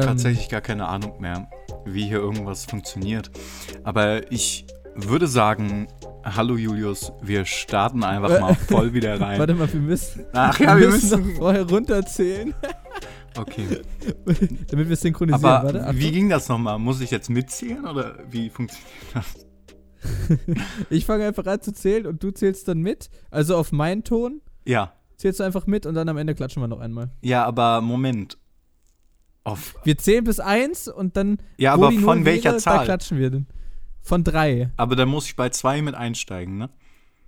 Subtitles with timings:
[0.00, 1.48] Habe ähm, tatsächlich gar keine Ahnung mehr,
[1.84, 3.30] wie hier irgendwas funktioniert.
[3.84, 5.88] Aber ich würde sagen,
[6.24, 9.38] hallo Julius, wir starten einfach mal voll wieder rein.
[9.38, 11.32] Warte mal, wir müssen, Ach ja, wir müssen müssen.
[11.32, 12.54] noch vorher runterzählen,
[13.38, 13.64] Okay.
[14.70, 15.44] damit wir synchronisieren.
[15.44, 15.98] Aber Warte, Achtung.
[16.00, 16.78] wie ging das nochmal?
[16.80, 19.46] Muss ich jetzt mitzählen oder wie funktioniert das?
[20.90, 23.08] Ich fange einfach an zu zählen und du zählst dann mit.
[23.30, 24.94] Also auf meinen Ton Ja.
[25.16, 27.10] zählst du einfach mit und dann am Ende klatschen wir noch einmal.
[27.22, 28.36] Ja, aber Moment.
[29.44, 31.38] Auf, Wir zählen bis eins und dann.
[31.56, 32.84] ja, aber von welcher wäre, Da Zahl?
[32.84, 33.46] klatschen wir dann.
[34.02, 34.70] Von drei.
[34.76, 36.70] Aber dann muss ich bei zwei mit einsteigen, ne?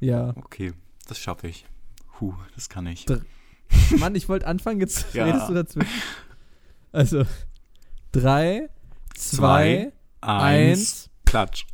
[0.01, 0.33] Ja.
[0.37, 0.73] Okay,
[1.09, 1.65] das schaffe ich.
[2.21, 3.07] Huh, das kann ich.
[3.07, 3.23] Dr-
[3.99, 5.25] Mann, ich wollte anfangen, jetzt Ja.
[5.25, 5.91] redest du dazwischen.
[6.93, 7.25] Also,
[8.13, 8.69] drei,
[9.15, 11.11] Zwei, zwei, Eins, eins.
[11.25, 11.65] Klatsch.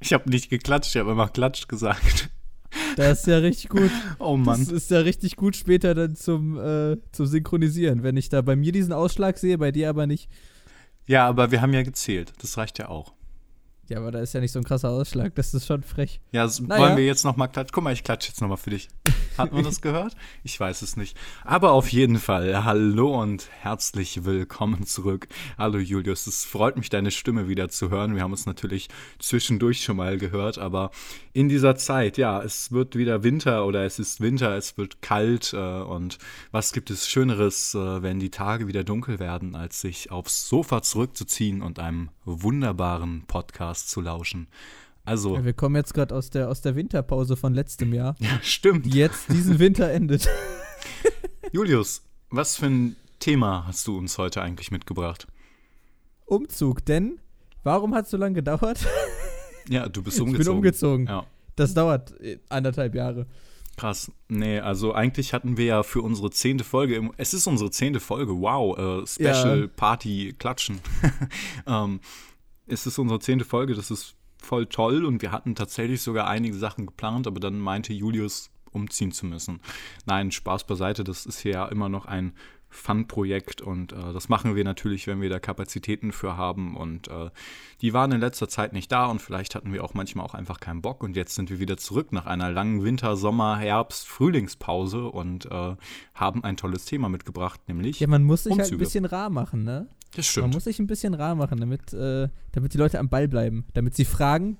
[0.00, 2.30] Ich habe nicht geklatscht, ich habe immer Klatsch gesagt.
[2.96, 3.90] Das ist ja richtig gut.
[4.18, 4.76] Oh Das Mann.
[4.76, 8.02] ist ja richtig gut später dann zum, äh, zum Synchronisieren.
[8.02, 10.28] Wenn ich da bei mir diesen Ausschlag sehe, bei dir aber nicht.
[11.06, 12.32] Ja, aber wir haben ja gezählt.
[12.40, 13.12] Das reicht ja auch.
[13.88, 15.34] Ja, aber da ist ja nicht so ein krasser Ausschlag.
[15.34, 16.20] Das ist schon frech.
[16.32, 16.80] Ja, s- Naja.
[16.82, 17.72] wollen wir jetzt noch mal klatschen?
[17.72, 18.88] Guck mal, ich klatsche jetzt noch mal für dich.
[19.36, 20.14] Hat man das gehört?
[20.44, 21.16] Ich weiß es nicht.
[21.44, 25.26] Aber auf jeden Fall, hallo und herzlich willkommen zurück.
[25.58, 28.14] Hallo Julius, es freut mich, deine Stimme wieder zu hören.
[28.14, 30.92] Wir haben uns natürlich zwischendurch schon mal gehört, aber
[31.32, 35.52] in dieser Zeit, ja, es wird wieder Winter oder es ist Winter, es wird kalt
[35.52, 36.18] äh, und
[36.52, 40.80] was gibt es Schöneres, äh, wenn die Tage wieder dunkel werden, als sich aufs Sofa
[40.82, 44.48] zurückzuziehen und einem wunderbaren Podcast zu lauschen.
[45.04, 48.38] Also, Ja, wir kommen jetzt gerade aus der, aus der Winterpause von letztem Jahr, ja,
[48.42, 48.86] stimmt.
[48.86, 50.28] die jetzt diesen Winter endet.
[51.52, 55.26] Julius, was für ein Thema hast du uns heute eigentlich mitgebracht?
[56.26, 57.20] Umzug, denn
[57.62, 58.86] warum hat es so lange gedauert?
[59.68, 60.44] Ja, du bist Ich umgezogen.
[60.46, 61.06] bin umgezogen.
[61.06, 63.26] Ja, Das dauert äh, anderthalb Jahre.
[63.76, 64.12] Krass.
[64.28, 68.00] Nee, also eigentlich hatten wir ja für unsere zehnte Folge, im, es ist unsere zehnte
[68.00, 69.66] Folge, wow, äh, Special Ja.
[69.66, 70.80] Party Klatschen.
[71.66, 72.00] ähm,
[72.66, 76.56] es ist unsere zehnte Folge, das ist voll toll und wir hatten tatsächlich sogar einige
[76.56, 79.60] Sachen geplant, aber dann meinte Julius, umziehen zu müssen.
[80.04, 82.34] Nein, Spaß beiseite, das ist hier ja immer noch ein
[82.74, 87.30] Fun-Projekt und äh, das machen wir natürlich, wenn wir da Kapazitäten für haben und äh,
[87.80, 90.60] die waren in letzter Zeit nicht da und vielleicht hatten wir auch manchmal auch einfach
[90.60, 95.06] keinen Bock und jetzt sind wir wieder zurück nach einer langen Winter-, Sommer-, Herbst-, Frühlingspause
[95.06, 95.76] und äh,
[96.14, 98.78] haben ein tolles Thema mitgebracht, nämlich Ja, man muss sich halt ein Umzüge.
[98.84, 99.86] bisschen rar machen, ne?
[100.10, 100.54] das Man stimmt.
[100.54, 103.64] muss sich ein bisschen rar machen, damit, äh, damit die Leute am Ball bleiben.
[103.74, 104.58] Damit sie fragen,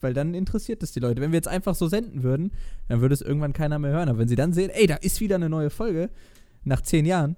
[0.00, 1.20] weil dann interessiert es die Leute.
[1.20, 2.52] Wenn wir jetzt einfach so senden würden,
[2.88, 4.08] dann würde es irgendwann keiner mehr hören.
[4.08, 6.08] Aber wenn sie dann sehen, ey, da ist wieder eine neue Folge,
[6.64, 7.36] nach zehn Jahren,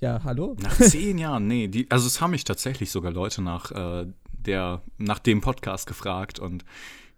[0.00, 0.56] ja, hallo?
[0.60, 4.82] Nach zehn Jahren, nee, die, also es haben mich tatsächlich sogar Leute nach äh, der,
[4.98, 6.64] nach dem Podcast gefragt und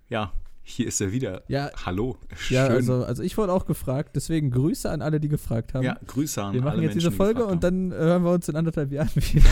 [0.08, 0.32] ja,
[0.64, 1.42] hier ist er wieder.
[1.48, 2.18] Ja, Hallo.
[2.48, 2.76] ja Schön.
[2.76, 5.84] also, also ich wurde auch gefragt, deswegen Grüße an alle, die gefragt haben.
[5.84, 7.94] ja, Grüße an wir machen alle jetzt Menschen, diese die Folge gefragt und dann äh,
[7.96, 9.50] hören wir uns in anderthalb Jahren wieder.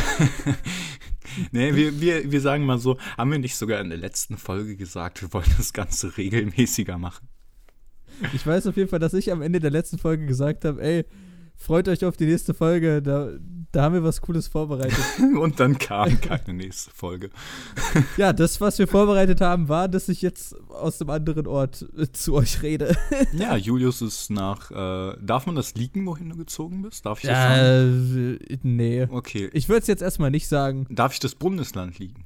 [1.53, 4.77] Nee, wir, wir, wir sagen mal so, haben wir nicht sogar in der letzten Folge
[4.77, 7.29] gesagt, wir wollen das Ganze regelmäßiger machen?
[8.35, 11.07] Ich weiß auf jeden Fall, dass ich am Ende der letzten Folge gesagt habe, ey,
[11.61, 13.31] freut euch auf die nächste Folge, da,
[13.71, 14.99] da haben wir was Cooles vorbereitet.
[15.39, 17.31] Und dann kam keine nächste Folge.
[18.17, 22.11] ja, das, was wir vorbereitet haben, war, dass ich jetzt aus einem anderen Ort äh,
[22.11, 22.97] zu euch rede.
[23.33, 27.07] Ja, Julius ist nach, äh, darf man das leaken, wohin du gezogen bist?
[27.07, 28.39] Darf ich das sagen?
[28.49, 29.07] äh, nee.
[29.09, 29.51] Okay.
[29.53, 30.87] Ich würde es jetzt erstmal nicht sagen.
[30.91, 32.25] Darf ich das Bundesland liegen?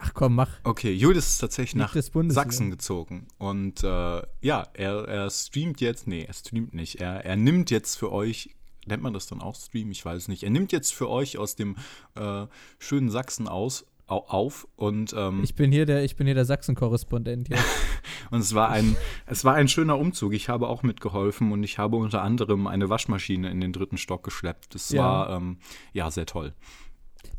[0.00, 0.50] Ach komm, mach.
[0.64, 1.94] Okay, Julius ist tatsächlich nach.
[2.30, 3.26] Sachsen gezogen.
[3.38, 7.00] Und äh, ja, er, er streamt jetzt, nee, er streamt nicht.
[7.00, 8.54] Er, er nimmt jetzt für euch,
[8.86, 9.90] nennt man das dann auch Stream?
[9.90, 10.42] Ich weiß es nicht.
[10.44, 11.76] Er nimmt jetzt für euch aus dem
[12.14, 12.46] äh,
[12.78, 16.44] schönen Sachsen aus, au, auf und, ähm, Ich bin hier der, ich bin hier der
[16.44, 17.58] Sachsen-Korrespondent hier.
[18.30, 20.32] und es war ein, es war ein schöner Umzug.
[20.32, 24.22] Ich habe auch mitgeholfen und ich habe unter anderem eine Waschmaschine in den dritten Stock
[24.22, 24.74] geschleppt.
[24.74, 25.02] Das Ja.
[25.02, 25.58] war ähm,
[25.92, 26.54] ja sehr toll.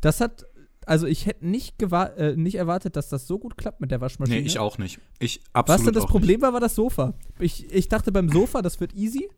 [0.00, 0.46] Das hat,
[0.86, 4.40] also ich hätte nicht, äh, nicht erwartet, dass das so gut klappt mit der Waschmaschine.
[4.40, 5.00] Nee, ich auch nicht.
[5.18, 7.14] Ich absolut Was denn das Problem war, war das Sofa.
[7.38, 9.28] Ich, ich dachte beim Sofa, das wird easy.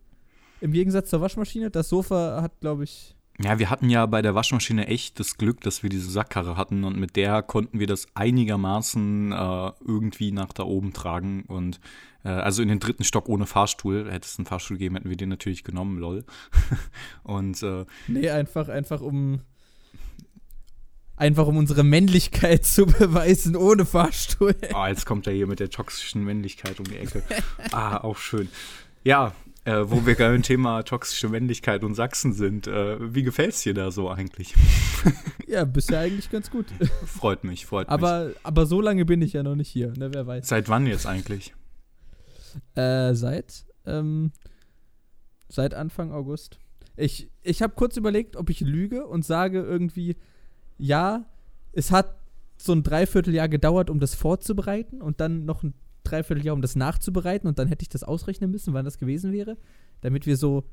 [0.61, 1.71] Im Gegensatz zur Waschmaschine.
[1.71, 3.17] Das Sofa hat, glaube ich.
[3.41, 6.85] Ja, wir hatten ja bei der Waschmaschine echt das Glück, dass wir diese Sackkarre hatten
[6.85, 11.81] und mit der konnten wir das einigermaßen äh, irgendwie nach da oben tragen und
[12.25, 14.11] äh, also in den dritten Stock ohne Fahrstuhl.
[14.11, 16.25] Hätte es einen Fahrstuhl gegeben, hätten wir den natürlich genommen, lol.
[17.23, 19.41] und äh, Nee, einfach, einfach um.
[21.22, 24.56] Einfach um unsere Männlichkeit zu beweisen, ohne Fahrstuhl.
[24.74, 27.22] ah, jetzt kommt er hier mit der toxischen Männlichkeit um die Ecke.
[27.70, 28.48] ah, auch schön.
[29.04, 29.32] Ja,
[29.64, 33.92] äh, wo wir beim Thema toxische Männlichkeit und Sachsen sind, äh, wie gefällt's dir da
[33.92, 34.52] so eigentlich?
[35.46, 36.66] Ja, bisher eigentlich ganz gut.
[37.06, 37.92] freut mich, freut mich.
[37.92, 40.12] Aber, aber so lange bin ich ja noch nicht hier, ne?
[40.12, 40.48] Wer weiß.
[40.48, 41.54] Seit wann jetzt eigentlich?
[42.74, 44.32] Äh, seit, ähm,
[45.48, 46.58] seit Anfang August.
[46.96, 50.16] Ich, ich habe kurz überlegt, ob ich lüge und sage irgendwie,
[50.82, 51.25] ja,
[51.73, 52.17] es hat
[52.56, 57.49] so ein Dreivierteljahr gedauert, um das vorzubereiten und dann noch ein Dreivierteljahr, um das nachzubereiten
[57.49, 59.56] und dann hätte ich das ausrechnen müssen, wann das gewesen wäre,
[60.00, 60.64] damit wir so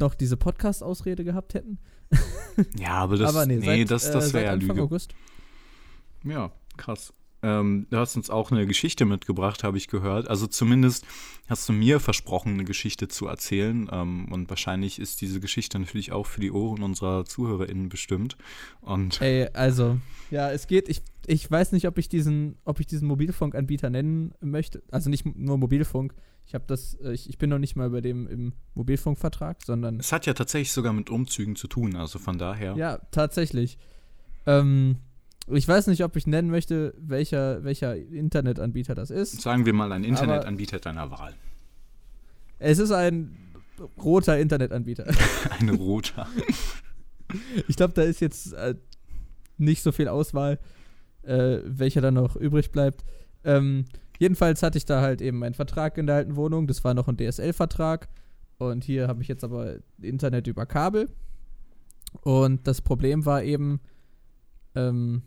[0.00, 1.78] noch diese Podcast-Ausrede gehabt hätten.
[2.76, 4.82] Ja, aber das, Aber nee, nee, seit, das, äh, das seit wäre ja Lüge.
[4.82, 5.14] August.
[6.24, 7.14] Ja, krass.
[7.46, 10.28] Ähm, du hast uns auch eine Geschichte mitgebracht, habe ich gehört.
[10.28, 11.06] Also zumindest
[11.48, 13.88] hast du mir versprochen, eine Geschichte zu erzählen.
[13.92, 18.36] Ähm, und wahrscheinlich ist diese Geschichte natürlich auch für die Ohren unserer ZuhörerInnen bestimmt.
[18.80, 20.00] Und Ey, also,
[20.32, 24.34] ja, es geht, ich, ich weiß nicht, ob ich diesen, ob ich diesen Mobilfunkanbieter nennen
[24.40, 24.82] möchte.
[24.90, 26.14] Also nicht nur Mobilfunk.
[26.46, 30.00] Ich habe das, äh, ich, ich bin noch nicht mal bei dem im Mobilfunkvertrag, sondern
[30.00, 31.94] es hat ja tatsächlich sogar mit Umzügen zu tun.
[31.94, 32.76] Also von daher.
[32.76, 33.78] Ja, tatsächlich.
[34.46, 34.98] Ähm,
[35.48, 39.40] ich weiß nicht, ob ich nennen möchte, welcher, welcher Internetanbieter das ist.
[39.40, 41.34] Sagen wir mal ein Internetanbieter deiner Wahl.
[42.58, 43.36] Es ist ein
[44.02, 45.06] roter Internetanbieter.
[45.58, 46.26] Eine roter.
[47.66, 48.76] Ich glaube, da ist jetzt äh,
[49.58, 50.60] nicht so viel Auswahl,
[51.22, 53.04] äh, welcher dann noch übrig bleibt.
[53.42, 53.86] Ähm,
[54.20, 56.68] jedenfalls hatte ich da halt eben einen Vertrag in der alten Wohnung.
[56.68, 58.08] Das war noch ein DSL-Vertrag.
[58.58, 61.08] Und hier habe ich jetzt aber Internet über Kabel.
[62.22, 63.80] Und das Problem war eben,
[64.76, 65.22] ähm,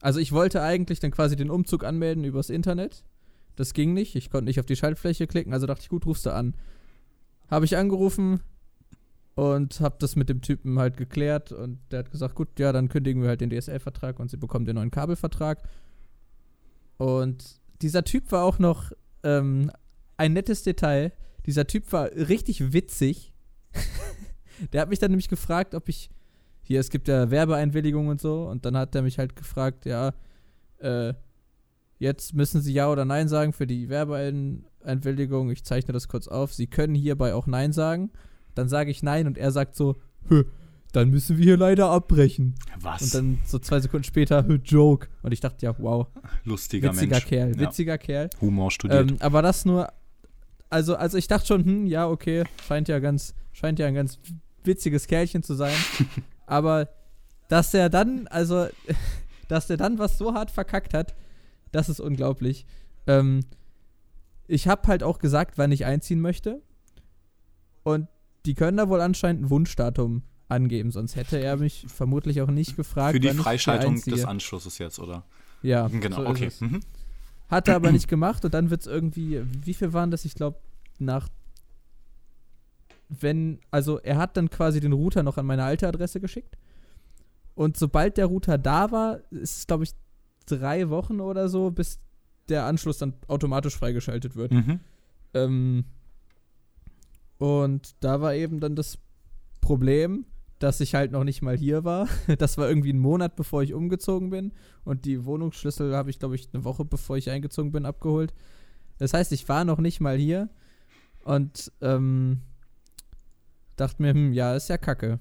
[0.00, 3.04] also ich wollte eigentlich dann quasi den Umzug anmelden übers Internet.
[3.56, 4.16] Das ging nicht.
[4.16, 5.52] Ich konnte nicht auf die Schaltfläche klicken.
[5.52, 6.54] Also dachte ich, gut, rufst du an.
[7.50, 8.40] Habe ich angerufen
[9.34, 11.52] und habe das mit dem Typen halt geklärt.
[11.52, 14.64] Und der hat gesagt, gut, ja, dann kündigen wir halt den DSL-Vertrag und sie bekommen
[14.64, 15.62] den neuen Kabelvertrag.
[16.96, 18.92] Und dieser Typ war auch noch
[19.22, 19.70] ähm,
[20.16, 21.12] ein nettes Detail.
[21.46, 23.32] Dieser Typ war richtig witzig.
[24.72, 26.10] der hat mich dann nämlich gefragt, ob ich
[26.70, 30.12] hier, es gibt ja Werbeeinwilligung und so, und dann hat er mich halt gefragt, ja,
[30.78, 31.14] äh,
[31.98, 35.50] jetzt müssen Sie Ja oder Nein sagen für die Werbeeinwilligung.
[35.50, 36.54] Ich zeichne das kurz auf.
[36.54, 38.12] Sie können hierbei auch Nein sagen.
[38.54, 39.96] Dann sage ich Nein und er sagt so,
[40.28, 40.44] "Hö,
[40.92, 42.54] dann müssen wir hier leider abbrechen.
[42.80, 43.02] Was?
[43.02, 45.08] Und dann so zwei Sekunden später, "Hö, Joke.
[45.22, 46.06] Und ich dachte, ja, wow,
[46.44, 47.26] Lustiger witziger Mensch.
[47.26, 47.58] Kerl, Ja.
[47.58, 48.30] witziger Kerl.
[48.40, 49.10] Humor studiert.
[49.10, 49.88] Ähm, aber das nur,
[50.68, 54.20] also, also ich dachte schon, hm, ja, okay, scheint ja ganz, scheint ja ein ganz
[54.62, 55.74] witziges Kerlchen zu sein.
[56.50, 56.88] aber
[57.48, 58.66] dass der dann, also,
[59.48, 61.14] dass der dann was so hart verkackt hat,
[61.70, 62.66] das ist unglaublich.
[63.06, 63.40] Ähm,
[64.48, 66.60] ich habe halt auch gesagt, wann ich einziehen möchte.
[67.84, 68.08] Und
[68.46, 72.74] die können da wohl anscheinend ein Wunschdatum angeben, sonst hätte er mich vermutlich auch nicht
[72.74, 73.12] gefragt.
[73.12, 74.24] Für die Freischaltung des.
[74.24, 75.24] Anschlusses jetzt, oder?
[75.62, 76.50] Ja, Genau, so okay.
[76.58, 76.80] Mhm.
[77.48, 80.24] Hat er aber nicht gemacht und dann wird es irgendwie, wie viel waren das?
[80.24, 80.58] Ich glaube,
[80.98, 81.28] nach,
[83.10, 86.56] wenn, also er hat dann quasi den Router noch an meine alte Adresse geschickt.
[87.54, 89.92] Und sobald der Router da war, ist es, glaube ich,
[90.46, 91.98] drei Wochen oder so, bis
[92.48, 94.52] der Anschluss dann automatisch freigeschaltet wird.
[94.52, 94.80] Mhm.
[95.34, 95.84] Ähm,
[97.38, 98.98] und da war eben dann das
[99.60, 100.26] Problem,
[100.58, 102.08] dass ich halt noch nicht mal hier war.
[102.38, 104.52] Das war irgendwie ein Monat, bevor ich umgezogen bin.
[104.84, 108.32] Und die Wohnungsschlüssel habe ich, glaube ich, eine Woche, bevor ich eingezogen bin, abgeholt.
[108.98, 110.50] Das heißt, ich war noch nicht mal hier.
[111.24, 112.42] Und ähm,
[113.80, 115.18] dachte mir, hm, ja, ist ja kacke.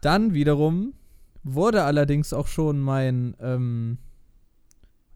[0.00, 0.94] Dann wiederum
[1.42, 3.98] wurde allerdings auch schon mein, ähm,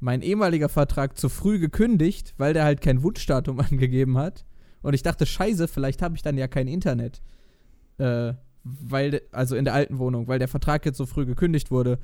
[0.00, 4.44] mein ehemaliger Vertrag zu früh gekündigt, weil der halt kein Wunschdatum angegeben hat.
[4.82, 7.22] Und ich dachte, scheiße, vielleicht habe ich dann ja kein Internet.
[7.98, 11.98] Äh, weil, also in der alten Wohnung, weil der Vertrag jetzt so früh gekündigt wurde.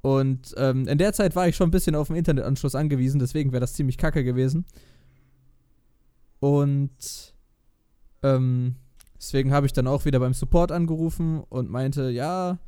[0.00, 3.52] Und ähm, in der Zeit war ich schon ein bisschen auf den Internetanschluss angewiesen, deswegen
[3.52, 4.64] wäre das ziemlich kacke gewesen.
[6.40, 7.31] Und
[8.22, 8.76] ähm,
[9.16, 12.58] deswegen habe ich dann auch wieder beim Support angerufen und meinte, ja,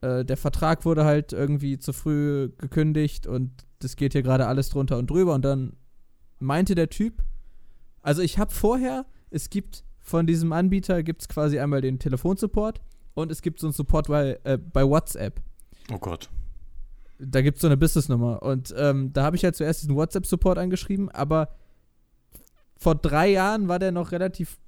[0.00, 4.68] äh, der Vertrag wurde halt irgendwie zu früh gekündigt und das geht hier gerade alles
[4.68, 5.34] drunter und drüber.
[5.34, 5.74] Und dann
[6.38, 7.22] meinte der Typ,
[8.02, 12.80] also ich habe vorher, es gibt von diesem Anbieter, gibt es quasi einmal den Telefonsupport
[13.14, 15.40] und es gibt so einen Support bei, äh, bei WhatsApp.
[15.92, 16.28] Oh Gott.
[17.18, 18.42] Da gibt es so eine Businessnummer.
[18.42, 21.50] Und ähm, da habe ich halt zuerst diesen WhatsApp-Support angeschrieben, aber
[22.76, 24.58] vor drei Jahren war der noch relativ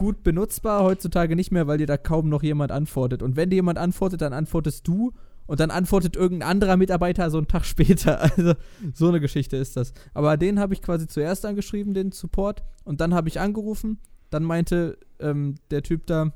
[0.00, 3.22] gut benutzbar, heutzutage nicht mehr, weil dir da kaum noch jemand antwortet.
[3.22, 5.12] Und wenn dir jemand antwortet, dann antwortest du
[5.46, 8.18] und dann antwortet irgendein anderer Mitarbeiter so einen Tag später.
[8.18, 8.54] Also
[8.94, 9.92] so eine Geschichte ist das.
[10.14, 13.98] Aber den habe ich quasi zuerst angeschrieben, den Support, und dann habe ich angerufen.
[14.30, 16.32] Dann meinte ähm, der Typ da,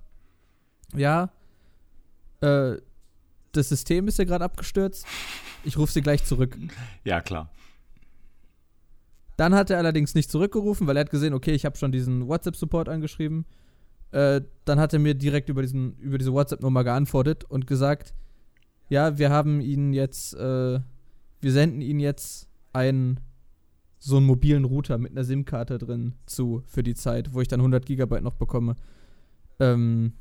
[0.95, 1.31] ja,
[2.43, 2.77] äh,
[3.53, 5.07] das System ist ja gerade abgestürzt.
[5.65, 6.59] Ich rufe sie gleich zurück.
[7.03, 7.51] Ja, klar.
[9.37, 12.29] Dann hat er allerdings nicht zurückgerufen, weil er hat gesehen, okay, ich habe schon diesen
[12.29, 13.47] WhatsApp-Support angeschrieben.
[14.13, 18.15] Äh, dann hat er mir direkt über, diesen, über diese WhatsApp-Nummer geantwortet und gesagt,
[18.89, 20.79] ja, wir haben Ihnen jetzt, äh,
[21.41, 23.19] wir senden Ihnen jetzt einen
[23.99, 27.61] so einen mobilen Router mit einer SIM-Karte drin zu für die Zeit, wo ich dann
[27.61, 28.77] 100 Gigabyte noch bekomme.
[29.61, 30.13] ähm,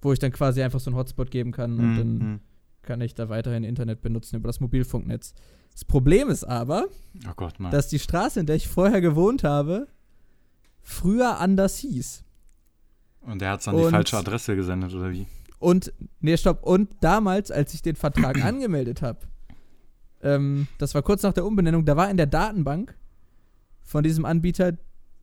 [0.00, 2.40] wo ich dann quasi einfach so einen Hotspot geben kann und dann Mhm.
[2.82, 5.34] kann ich da weiterhin Internet benutzen über das Mobilfunknetz.
[5.72, 6.86] Das Problem ist aber,
[7.26, 9.88] Oh Gott, dass die Straße, in der ich vorher gewohnt habe,
[10.82, 12.24] früher anders hieß.
[13.22, 15.26] Und der hat es an die Und- falsche Adresse gesendet, oder wie?
[15.58, 19.20] Und, nee, stopp, und damals, als ich den Vertrag angemeldet habe,
[20.22, 22.96] ähm, das war kurz nach der Umbenennung, da war in der Datenbank
[23.80, 24.76] von diesem Anbieter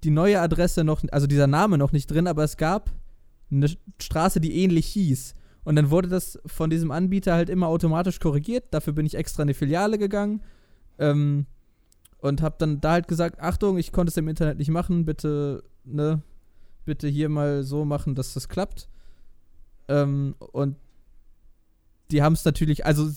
[0.03, 2.89] die neue Adresse noch, also dieser Name noch nicht drin, aber es gab
[3.51, 3.68] eine
[4.01, 5.36] Straße, die ähnlich hieß.
[5.70, 8.64] Und dann wurde das von diesem Anbieter halt immer automatisch korrigiert.
[8.72, 10.42] Dafür bin ich extra in die Filiale gegangen
[10.98, 11.46] ähm,
[12.18, 15.64] und habe dann da halt gesagt, Achtung, ich konnte es im Internet nicht machen, bitte,
[15.84, 16.24] ne,
[16.86, 18.90] bitte hier mal so machen, dass das klappt.
[19.88, 20.76] Ähm, und
[22.10, 23.08] die haben es natürlich, also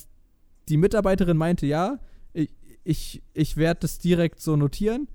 [0.68, 2.00] die Mitarbeiterin meinte, ja,
[2.34, 2.50] ich,
[2.84, 5.08] ich, ich werde das direkt so notieren.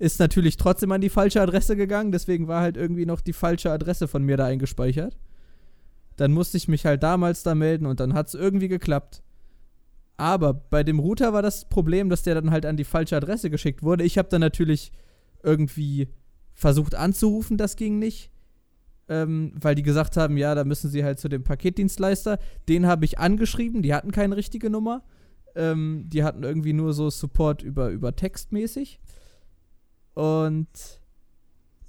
[0.00, 3.70] Ist natürlich trotzdem an die falsche Adresse gegangen, deswegen war halt irgendwie noch die falsche
[3.70, 5.16] Adresse von mir da eingespeichert.
[6.16, 9.22] Dann musste ich mich halt damals da melden und dann hat es irgendwie geklappt.
[10.16, 13.50] Aber bei dem Router war das Problem, dass der dann halt an die falsche Adresse
[13.50, 14.04] geschickt wurde.
[14.04, 14.92] Ich habe dann natürlich
[15.42, 16.08] irgendwie
[16.52, 18.30] versucht anzurufen, das ging nicht.
[19.06, 22.38] Ähm, weil die gesagt haben, ja, da müssen sie halt zu dem Paketdienstleister.
[22.68, 25.02] Den habe ich angeschrieben, die hatten keine richtige Nummer.
[25.54, 29.00] Ähm, die hatten irgendwie nur so Support über, über Textmäßig.
[30.14, 30.68] Und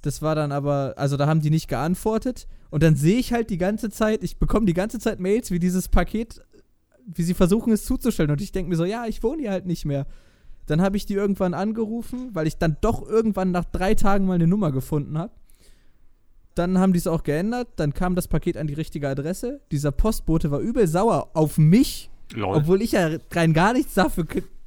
[0.06, 2.46] das war dann aber, also da haben die nicht geantwortet.
[2.70, 5.58] Und dann sehe ich halt die ganze Zeit, ich bekomme die ganze Zeit Mails, wie
[5.58, 6.42] dieses Paket,
[7.06, 8.30] wie sie versuchen es zuzustellen.
[8.30, 10.06] Und ich denke mir so, ja, ich wohne hier halt nicht mehr.
[10.66, 14.34] Dann habe ich die irgendwann angerufen, weil ich dann doch irgendwann nach drei Tagen mal
[14.34, 15.32] eine Nummer gefunden habe.
[16.54, 17.68] Dann haben die es auch geändert.
[17.76, 19.60] Dann kam das Paket an die richtige Adresse.
[19.70, 22.56] Dieser Postbote war übel sauer auf mich, Lol.
[22.56, 24.26] obwohl ich ja rein gar nichts dafür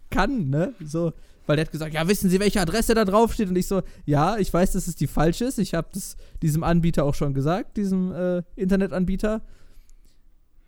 [0.09, 0.73] kann, ne?
[0.83, 1.13] So,
[1.49, 3.49] weil der hat gesagt, ja, wissen Sie, welche Adresse da drauf steht?
[3.49, 5.57] Und ich so, ja, ich weiß, dass es die falsche ist.
[5.57, 9.41] Ich habe das diesem Anbieter auch schon gesagt, diesem äh, Internetanbieter.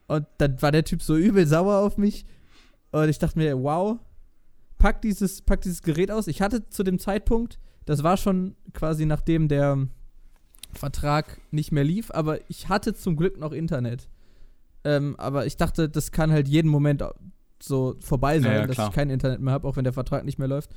[0.07, 2.25] Und dann war der Typ so übel sauer auf mich.
[2.89, 4.00] Und ich dachte mir, wow,
[4.79, 6.25] pack dieses, pack dieses Gerät aus.
[6.25, 9.88] Ich hatte zu dem Zeitpunkt, das war schon quasi nachdem der
[10.73, 14.09] Vertrag nicht mehr lief, aber ich hatte zum Glück noch Internet.
[14.83, 17.03] Ähm, aber ich dachte, das kann halt jeden Moment
[17.63, 20.25] so vorbei sein, Ja, ja, dass ich kein Internet mehr habe, auch wenn der Vertrag
[20.25, 20.72] nicht mehr läuft.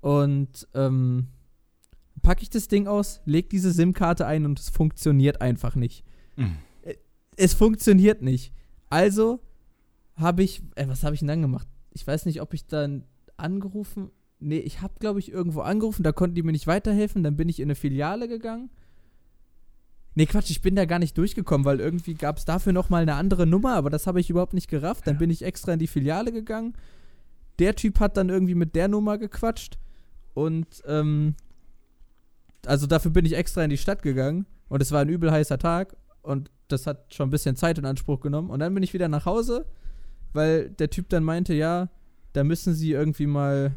[0.00, 1.28] Und ähm,
[2.22, 6.04] packe ich das Ding aus, leg diese SIM-Karte ein und es funktioniert einfach nicht.
[6.36, 6.56] Mhm.
[7.36, 8.52] Es funktioniert nicht.
[8.88, 9.40] Also
[10.14, 11.68] habe ich, äh, was habe ich denn dann gemacht?
[11.92, 13.04] Ich weiß nicht, ob ich dann
[13.36, 14.10] angerufen.
[14.38, 17.22] Nee, ich habe, glaube ich, irgendwo angerufen, da konnten die mir nicht weiterhelfen.
[17.22, 18.70] Dann bin ich in eine Filiale gegangen.
[20.16, 23.16] Nee, Quatsch, ich bin da gar nicht durchgekommen, weil irgendwie gab es dafür nochmal eine
[23.16, 25.06] andere Nummer, aber das habe ich überhaupt nicht gerafft.
[25.06, 26.72] Dann bin ich extra in die Filiale gegangen.
[27.58, 29.78] Der Typ hat dann irgendwie mit der Nummer gequatscht.
[30.32, 31.34] Und, ähm,
[32.64, 34.46] also dafür bin ich extra in die Stadt gegangen.
[34.70, 35.94] Und es war ein übel heißer Tag.
[36.22, 38.48] Und das hat schon ein bisschen Zeit in Anspruch genommen.
[38.48, 39.66] Und dann bin ich wieder nach Hause,
[40.32, 41.90] weil der Typ dann meinte, ja,
[42.32, 43.72] da müssen sie irgendwie mal.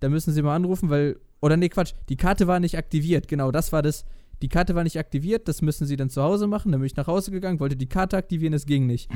[0.00, 1.20] Da müssen sie mal anrufen, weil.
[1.40, 3.28] Oder nee, Quatsch, die Karte war nicht aktiviert.
[3.28, 4.04] Genau, das war das.
[4.42, 6.72] Die Karte war nicht aktiviert, das müssen sie dann zu Hause machen.
[6.72, 9.10] Dann bin ich nach Hause gegangen, wollte die Karte aktivieren, es ging nicht.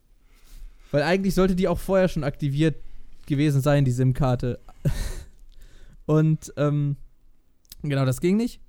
[0.90, 2.76] Weil eigentlich sollte die auch vorher schon aktiviert
[3.26, 4.58] gewesen sein, die SIM-Karte.
[6.06, 6.96] Und, ähm,
[7.82, 8.60] genau, das ging nicht.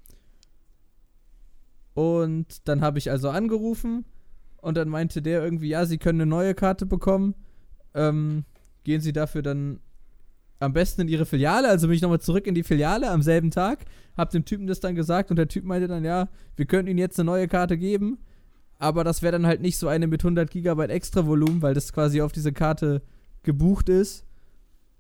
[1.94, 4.06] Und dann habe ich also angerufen
[4.62, 7.36] und dann meinte der irgendwie, ja, Sie können eine neue Karte bekommen.
[7.94, 8.46] Ähm,
[8.84, 9.80] gehen Sie dafür dann
[10.62, 11.68] am besten in Ihre Filiale.
[11.68, 14.80] Also bin ich nochmal zurück in die Filiale am selben Tag, hab dem Typen das
[14.80, 17.78] dann gesagt und der Typ meinte dann, ja, wir können Ihnen jetzt eine neue Karte
[17.78, 18.20] geben,
[18.78, 21.92] aber das wäre dann halt nicht so eine mit 100 Gigabyte extra Volumen, weil das
[21.92, 23.02] quasi auf diese Karte
[23.44, 24.26] gebucht ist.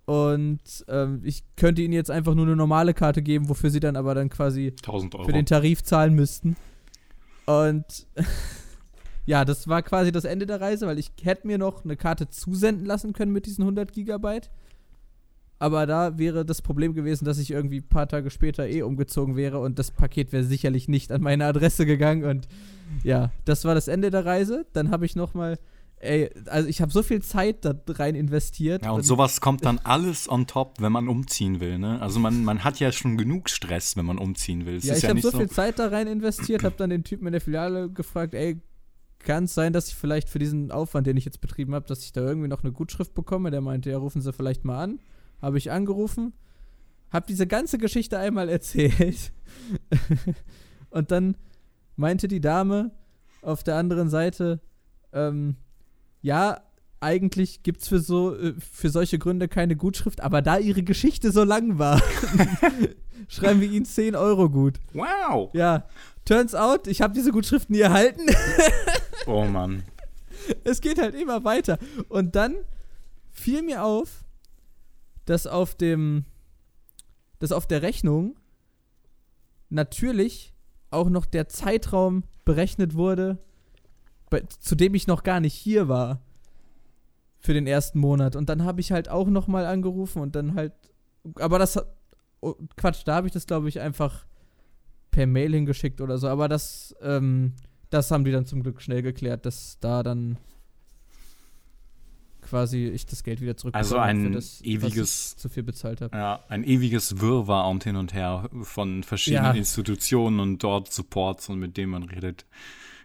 [0.05, 3.95] Und ähm, ich könnte Ihnen jetzt einfach nur eine normale Karte geben, wofür Sie dann
[3.95, 5.25] aber dann quasi 1000 Euro.
[5.25, 6.57] für den Tarif zahlen müssten.
[7.45, 8.07] Und
[9.25, 12.29] ja, das war quasi das Ende der Reise, weil ich hätte mir noch eine Karte
[12.29, 14.49] zusenden lassen können mit diesen 100 Gigabyte.
[15.61, 19.35] Aber da wäre das Problem gewesen, dass ich irgendwie ein paar Tage später eh umgezogen
[19.35, 22.23] wäre und das Paket wäre sicherlich nicht an meine Adresse gegangen.
[22.23, 22.47] Und
[23.03, 24.65] ja, das war das Ende der Reise.
[24.73, 25.59] Dann habe ich noch mal,
[25.97, 28.83] ey, also ich habe so viel Zeit da rein investiert.
[28.85, 32.01] ja, und sowas kommt dann alles on top, wenn man umziehen will, ne?
[32.01, 34.77] Also man, man hat ja schon genug Stress, wenn man umziehen will.
[34.77, 35.29] Es Ja, ist ich ja habe so.
[35.29, 38.59] viel Zeit da rein investiert, habe dann den Typen in der Filiale gefragt, ey,
[39.19, 42.03] kann es sein, dass ich vielleicht für diesen Aufwand, den ich jetzt betrieben habe, dass
[42.03, 43.51] ich da irgendwie noch eine Gutschrift bekomme?
[43.51, 44.99] Der meinte, ja, rufen Sie vielleicht mal an.
[45.41, 46.33] Habe ich angerufen,
[47.09, 49.31] habe diese ganze Geschichte einmal erzählt.
[50.89, 51.35] Und dann
[51.95, 52.91] meinte die Dame
[53.41, 54.59] auf der anderen Seite,
[55.13, 55.55] ähm,
[56.21, 56.61] ja,
[56.99, 61.31] eigentlich gibt es für, so, äh, für solche Gründe keine Gutschrift, aber da ihre Geschichte
[61.31, 62.01] so lang war,
[63.27, 64.79] schreiben wir ihnen 10 Euro gut.
[64.93, 65.49] Wow.
[65.53, 65.87] Ja,
[66.25, 68.21] turns out, ich habe diese Gutschrift nie erhalten.
[69.25, 69.83] Oh Mann.
[70.63, 71.77] es geht halt immer weiter.
[72.09, 72.55] Und dann
[73.31, 74.23] fiel mir auf,
[75.25, 76.25] dass auf dem,
[77.39, 78.35] dass auf der Rechnung
[79.69, 80.53] natürlich
[80.89, 83.37] auch noch der Zeitraum berechnet wurde,
[84.29, 86.21] bei, zu dem ich noch gar nicht hier war
[87.39, 88.35] für den ersten Monat.
[88.35, 90.73] Und dann habe ich halt auch noch mal angerufen und dann halt,
[91.35, 91.79] aber das,
[92.41, 94.25] oh, Quatsch, da habe ich das glaube ich einfach
[95.11, 96.27] per Mail hingeschickt oder so.
[96.27, 97.53] Aber das, ähm,
[97.89, 100.37] das haben die dann zum Glück schnell geklärt, dass da dann
[102.51, 106.01] quasi ich das Geld wieder zurück Also ein das, ewiges- was ich zu viel bezahlt
[106.01, 106.15] habe.
[106.15, 109.51] Ja, ein ewiges Wirrwarr und hin und her von verschiedenen Ja.
[109.53, 112.45] Institutionen und dort Supports und mit denen man redet.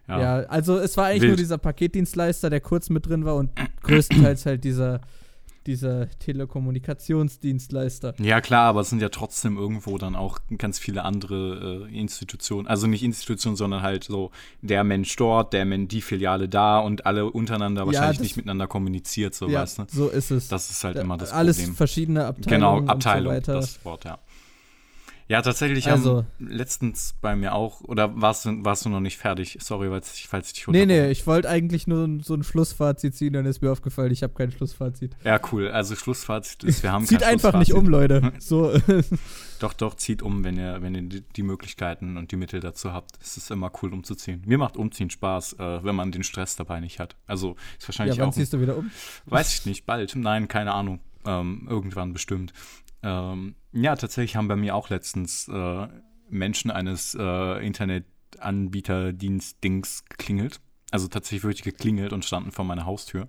[0.09, 0.21] Ja.
[0.21, 0.37] Ja.
[0.49, 1.31] also es war eigentlich Wild.
[1.31, 3.51] nur dieser Paketdienstleister, der kurz mit drin war und
[3.83, 5.01] größtenteils halt dieser,
[5.67, 8.15] dieser Telekommunikationsdienstleister.
[8.21, 12.67] Ja, klar, aber es sind ja trotzdem irgendwo dann auch ganz viele andere äh, Institutionen.
[12.67, 14.31] Also nicht Institutionen, sondern halt so
[14.63, 18.67] der Mensch dort, der Mensch, die Filiale da und alle untereinander wahrscheinlich das- nicht miteinander
[18.67, 19.85] kommuniziert, so ja, weißt du.
[19.89, 20.49] so ist es.
[20.49, 21.75] Das ist halt immer das Alles Problem.
[21.77, 24.19] verschiedene Abteilungen Genau, Abteilung, und so das Wort, ja.
[25.29, 29.19] Ja, tatsächlich Also- haben letztens bei mir auch, oder warst du, warst du noch nicht
[29.19, 29.59] fertig?
[29.61, 33.15] Sorry, falls ich, falls ich dich Nee, nee, ich wollte eigentlich nur so ein Schlussfazit
[33.17, 35.17] ziehen, dann ist mir aufgefallen, ich habe kein Schlussfazit.
[35.25, 35.69] Ja, cool.
[35.69, 37.87] Also Schlussfazit ist, wir haben Zieht einfach nicht um.
[37.87, 38.33] Leute.
[38.41, 38.73] So,
[39.61, 43.19] Doch, doch, zieht um, wenn ihr, wenn ihr die, Möglichkeiten und die Mittel dazu habt.
[43.23, 44.43] Es ist immer cool umzuziehen.
[44.47, 47.17] Mir macht Umziehen Spaß, äh, wenn man den Stress dabei nicht hat.
[47.27, 48.91] Also ist ja, wahrscheinlich wann auch, ziehst du wieder um?
[49.27, 50.15] weiß ich nicht, bald.
[50.15, 51.01] Nein, keine Ahnung.
[51.25, 52.53] Ähm, irgendwann bestimmt.
[53.07, 55.87] Ähm, ja, tatsächlich haben bei mir auch letztens äh,
[56.29, 60.61] Menschen eines äh, Internetanbieterdienst-Dings geklingelt.
[60.91, 63.29] Also tatsächlich wirklich geklingelt und standen vor meiner Haustür.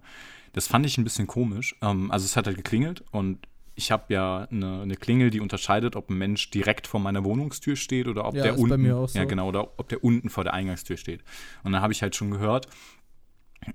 [0.53, 1.75] Das fand ich ein bisschen komisch.
[1.81, 5.95] Ähm, also es hat halt geklingelt und ich habe ja eine, eine Klingel, die unterscheidet,
[5.95, 9.15] ob ein Mensch direkt vor meiner Wohnungstür steht oder ob Ja, der unten, so.
[9.15, 11.23] ja genau, oder ob der unten vor der Eingangstür steht.
[11.63, 12.65] Und dann habe ich halt schon gehört,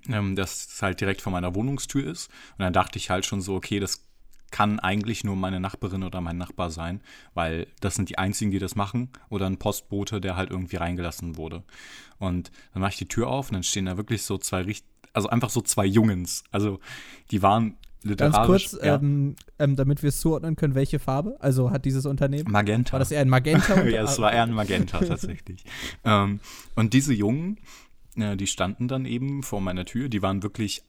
[0.08, 2.28] ähm, dass es halt direkt vor meiner Wohnungstür ist.
[2.58, 4.08] Und dann dachte ich halt schon so, okay, das
[4.52, 7.00] kann eigentlich nur meine Nachbarin oder mein Nachbar sein,
[7.34, 9.08] weil das sind die einzigen, die das machen.
[9.28, 11.64] Oder ein Postbote, der halt irgendwie reingelassen wurde.
[12.18, 14.86] Und dann mache ich die Tür auf und dann stehen da wirklich so zwei richt
[15.14, 16.44] also einfach so zwei Jungens.
[16.50, 16.80] Also
[17.30, 21.36] die waren Ganz literarisch kurz, ja, ähm, ähm, damit wir es zuordnen können, welche Farbe?
[21.38, 22.50] Also hat dieses Unternehmen?
[22.50, 22.94] Magenta.
[22.94, 23.80] War das eher ein Magenta?
[23.84, 25.64] ja, es war eher ein Magenta tatsächlich.
[26.04, 26.40] ähm,
[26.74, 27.58] und diese Jungen,
[28.16, 30.82] äh, die standen dann eben vor meiner Tür, die waren wirklich,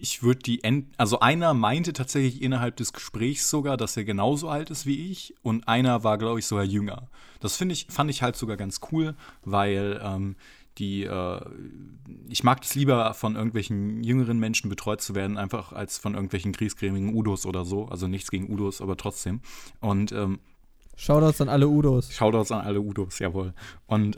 [0.00, 4.48] ich würde die, end also einer meinte tatsächlich innerhalb des Gesprächs sogar, dass er genauso
[4.48, 7.08] alt ist wie ich und einer war, glaube ich, sogar jünger.
[7.40, 10.36] Das finde ich, fand ich halt sogar ganz cool, weil ähm,
[10.78, 11.40] die, äh,
[12.28, 16.52] ich mag es lieber von irgendwelchen jüngeren Menschen betreut zu werden, einfach als von irgendwelchen
[16.52, 17.86] kriegsgrämigen Udos oder so.
[17.86, 19.40] Also nichts gegen Udos, aber trotzdem.
[19.80, 20.38] Und ähm,
[20.96, 22.12] Shoutouts an alle Udos.
[22.12, 23.54] Shoutouts an alle Udos, jawohl.
[23.86, 24.16] Und,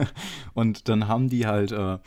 [0.54, 1.98] und dann haben die halt, äh,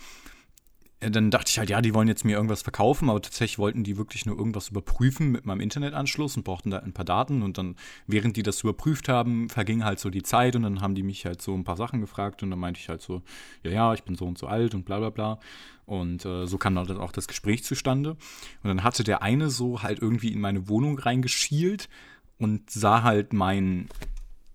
[1.02, 3.98] dann dachte ich halt, ja, die wollen jetzt mir irgendwas verkaufen, aber tatsächlich wollten die
[3.98, 7.42] wirklich nur irgendwas überprüfen mit meinem Internetanschluss und brauchten da ein paar Daten.
[7.42, 10.94] Und dann, während die das überprüft haben, verging halt so die Zeit und dann haben
[10.94, 13.24] die mich halt so ein paar Sachen gefragt und dann meinte ich halt so,
[13.64, 15.40] ja, ja, ich bin so und so alt und bla bla bla.
[15.86, 18.12] Und äh, so kam dann auch das Gespräch zustande.
[18.12, 21.90] Und dann hatte der eine so halt irgendwie in meine Wohnung reingeschielt
[22.38, 23.90] und sah halt mein,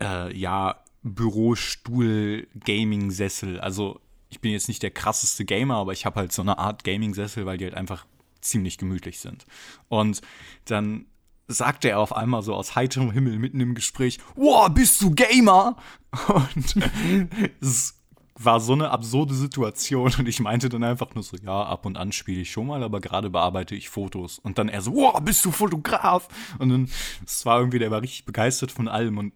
[0.01, 3.61] äh, ja, Bürostuhl, Gaming-Sessel.
[3.61, 6.85] Also ich bin jetzt nicht der krasseste Gamer, aber ich habe halt so eine Art
[6.85, 8.07] Gaming-Sessel, weil die halt einfach
[8.41, 9.47] ziemlich gemütlich sind.
[9.89, 10.21] Und
[10.65, 11.07] dann
[11.49, 15.77] sagte er auf einmal so aus heiterem Himmel mitten im Gespräch, wow, bist du Gamer?
[16.29, 16.77] Und
[17.61, 17.95] es
[18.39, 21.97] war so eine absurde Situation und ich meinte dann einfach nur so, ja, ab und
[21.97, 24.39] an spiele ich schon mal, aber gerade bearbeite ich Fotos.
[24.39, 26.29] Und dann er so, wow, bist du Fotograf?
[26.59, 26.91] Und dann,
[27.25, 29.33] es war irgendwie, der war richtig begeistert von allem und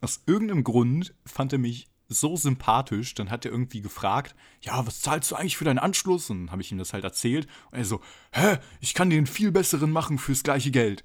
[0.00, 5.00] aus irgendeinem Grund fand er mich so sympathisch, dann hat er irgendwie gefragt, ja, was
[5.00, 6.30] zahlst du eigentlich für deinen Anschluss?
[6.30, 7.46] Und dann habe ich ihm das halt erzählt.
[7.70, 8.00] Und er so,
[8.32, 11.04] hä, ich kann dir einen viel besseren machen fürs gleiche Geld.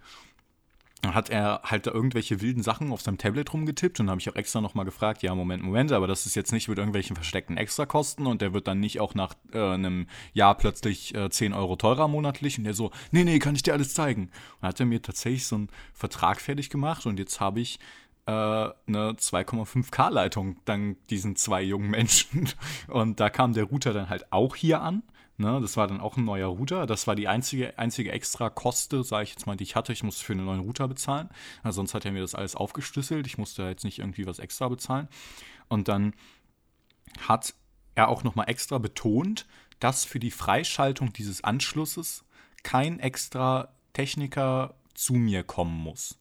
[1.01, 4.29] Dann hat er halt da irgendwelche wilden Sachen auf seinem Tablet rumgetippt und habe ich
[4.29, 7.55] auch extra nochmal gefragt, ja, Moment, Moment, aber das ist jetzt nicht mit irgendwelchen versteckten
[7.55, 11.75] Extrakosten und der wird dann nicht auch nach äh, einem Jahr plötzlich äh, 10 Euro
[11.75, 14.31] teurer monatlich und der so, nee, nee, kann ich dir alles zeigen.
[14.59, 17.79] Und hat er mir tatsächlich so einen Vertrag fertig gemacht und jetzt habe ich
[18.27, 22.49] eine 2,5K-Leitung dank diesen zwei jungen Menschen.
[22.87, 25.03] Und da kam der Router dann halt auch hier an.
[25.39, 26.87] Ne, das war dann auch ein neuer Router.
[26.87, 29.93] Das war die einzige, einzige extra Koste, sage ich jetzt mal, die ich hatte.
[29.93, 31.29] Ich musste für einen neuen Router bezahlen.
[31.61, 33.27] Also sonst hat er mir das alles aufgeschlüsselt.
[33.27, 35.07] Ich musste jetzt nicht irgendwie was extra bezahlen.
[35.69, 36.13] Und dann
[37.19, 37.53] hat
[37.93, 39.45] er auch nochmal extra betont,
[39.79, 42.25] dass für die Freischaltung dieses Anschlusses
[42.63, 46.19] kein extra Techniker zu mir kommen muss.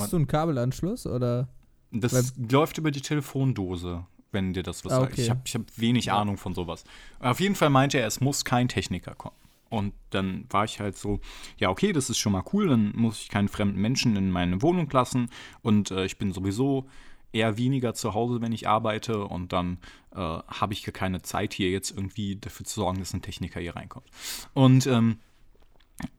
[0.00, 1.48] Hast du einen Kabelanschluss oder?
[1.90, 5.12] Das läuft über die Telefondose, wenn dir das was Ah, sagt.
[5.12, 5.22] okay.
[5.22, 6.84] Ich habe hab wenig Ahnung von sowas.
[7.20, 9.36] Auf jeden Fall meinte er, es muss kein Techniker kommen.
[9.68, 11.20] Und dann war ich halt so,
[11.56, 14.60] ja, okay, das ist schon mal cool, dann muss ich keinen fremden Menschen in meine
[14.60, 15.28] Wohnung lassen.
[15.62, 16.86] Und äh, ich bin sowieso
[17.32, 19.24] eher weniger zu Hause, wenn ich arbeite.
[19.24, 19.78] Und dann
[20.14, 23.74] äh, habe ich keine Zeit, hier jetzt irgendwie dafür zu sorgen, dass ein Techniker hier
[23.74, 24.06] reinkommt.
[24.52, 25.18] Und ähm,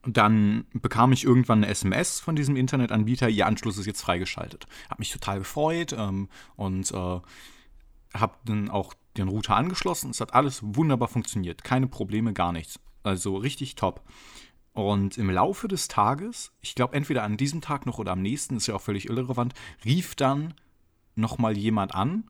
[0.05, 4.67] dann bekam ich irgendwann eine SMS von diesem Internetanbieter, ihr Anschluss ist jetzt freigeschaltet.
[4.89, 7.19] Hab mich total gefreut ähm, und äh,
[8.13, 10.12] habe dann auch den Router angeschlossen.
[10.12, 11.63] Es hat alles wunderbar funktioniert.
[11.63, 12.79] Keine Probleme, gar nichts.
[13.03, 14.03] Also richtig top.
[14.73, 18.57] Und im Laufe des Tages, ich glaube entweder an diesem Tag noch oder am nächsten,
[18.57, 19.53] ist ja auch völlig irrelevant,
[19.86, 20.55] rief dann
[21.15, 22.29] nochmal jemand an.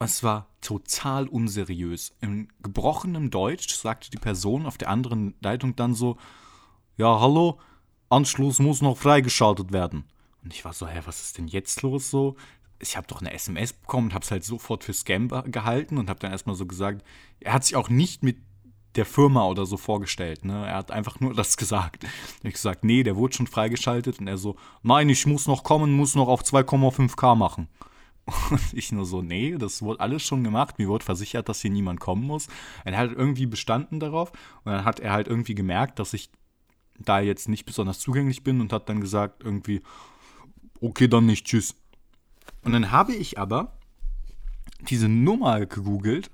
[0.00, 2.14] Es war total unseriös.
[2.20, 6.16] In gebrochenem Deutsch sagte die Person auf der anderen Leitung dann so,
[6.96, 7.58] ja, hallo,
[8.08, 10.04] Anschluss muss noch freigeschaltet werden.
[10.44, 12.36] Und ich war so, hä, was ist denn jetzt los so?
[12.78, 16.08] Ich habe doch eine SMS bekommen und habe es halt sofort für Scam gehalten und
[16.08, 17.04] habe dann erstmal so gesagt,
[17.40, 18.38] er hat sich auch nicht mit
[18.94, 20.66] der Firma oder so vorgestellt, ne?
[20.66, 22.06] Er hat einfach nur das gesagt.
[22.44, 25.92] Ich gesagt, nee, der wurde schon freigeschaltet und er so, nein, ich muss noch kommen,
[25.92, 27.68] muss noch auf 2,5K machen.
[28.50, 30.78] Und ich nur so, nee, das wurde alles schon gemacht.
[30.78, 32.48] Mir wurde versichert, dass hier niemand kommen muss.
[32.84, 34.32] Er hat irgendwie bestanden darauf
[34.64, 36.30] und dann hat er halt irgendwie gemerkt, dass ich
[36.98, 39.82] da jetzt nicht besonders zugänglich bin und hat dann gesagt irgendwie,
[40.80, 41.74] okay, dann nicht, tschüss.
[42.62, 43.78] Und dann habe ich aber
[44.80, 46.30] diese Nummer gegoogelt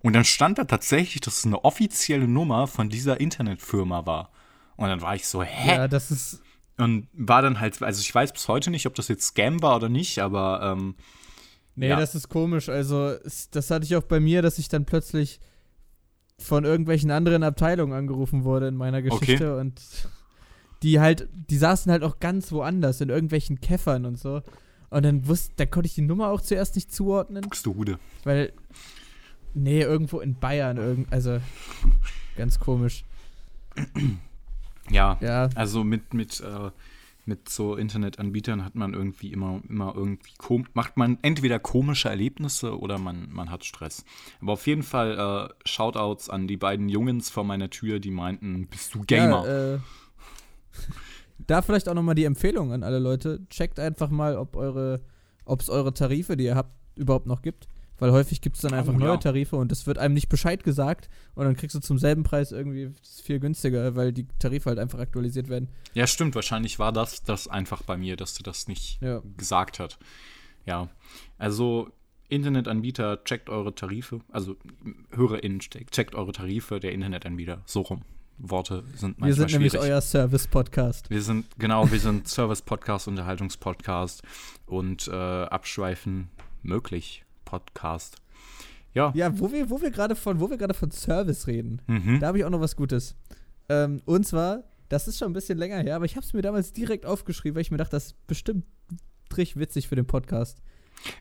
[0.00, 4.30] und dann stand da tatsächlich, dass es eine offizielle Nummer von dieser Internetfirma war.
[4.76, 5.76] Und dann war ich so, hä?
[5.76, 6.42] Ja, das ist.
[6.76, 9.76] Und war dann halt, also ich weiß bis heute nicht, ob das jetzt Scam war
[9.76, 10.96] oder nicht, aber ähm,
[11.76, 11.98] Nee, Ja.
[11.98, 12.68] das ist komisch.
[12.68, 13.14] Also,
[13.50, 15.40] das hatte ich auch bei mir, dass ich dann plötzlich
[16.38, 19.80] von irgendwelchen anderen Abteilungen angerufen wurde in meiner Geschichte und
[20.82, 24.42] die halt, die saßen halt auch ganz woanders, in irgendwelchen Käffern und so.
[24.90, 27.98] Und dann wusste, dann konnte ich die Nummer auch zuerst nicht zuordnen, Buxtehude.
[28.24, 28.52] weil,
[29.54, 31.38] nee, irgendwo in Bayern, irgend, also
[32.36, 33.04] ganz komisch.
[34.90, 36.70] Ja, Ja, also mit, mit, äh,
[37.26, 42.78] mit so Internetanbietern hat man irgendwie immer, immer irgendwie, kom macht man entweder komische Erlebnisse
[42.78, 44.04] oder man, man hat Stress.
[44.40, 48.66] Aber auf jeden Fall äh, Shoutouts an die beiden Jungens vor meiner Tür, die meinten,
[48.66, 49.46] bist du Gamer?
[49.46, 49.78] Ja, äh,
[51.46, 53.46] da vielleicht auch nochmal die Empfehlung an alle Leute.
[53.48, 55.00] Checkt einfach mal, ob eure,
[55.44, 57.68] ob es eure Tarife, die ihr habt, überhaupt noch gibt.
[58.04, 59.16] Weil häufig gibt es dann Oh, einfach neue ja.
[59.16, 62.52] Tarife und es wird einem nicht Bescheid gesagt und dann kriegst du zum selben Preis
[62.52, 62.90] irgendwie
[63.22, 65.70] viel günstiger, weil die Tarife halt einfach aktualisiert werden.
[65.94, 69.22] Ja, stimmt, wahrscheinlich war das das einfach bei mir, dass du das nicht Ja.
[69.38, 69.98] gesagt hat.
[70.66, 70.90] Ja,
[71.38, 71.88] also
[72.28, 74.56] Internetanbieter, checkt eure Tarife, also
[75.10, 78.02] HörerInnen, checkt checkt eure Tarife der Internetanbieter, so rum.
[78.36, 79.88] Worte sind manchmal Wir sind nämlich schwierig.
[79.92, 81.08] euer Service-Podcast.
[81.08, 84.22] Wir sind, genau, wir sind Service-Podcast, Unterhaltungspodcast
[84.66, 86.28] und äh, Abschweifen
[86.62, 87.23] möglich
[87.54, 88.16] Podcast.
[88.94, 92.18] Ja, Ja, wo wir, wo wir gerade von, wo wir gerade von Service reden, mhm.
[92.18, 93.14] da habe ich auch noch was Gutes.
[93.68, 96.42] Ähm, und zwar, das ist schon ein bisschen länger her, aber ich habe es mir
[96.42, 98.64] damals direkt aufgeschrieben, weil ich mir dachte, das ist bestimmt
[99.36, 100.58] richtig witzig für den Podcast.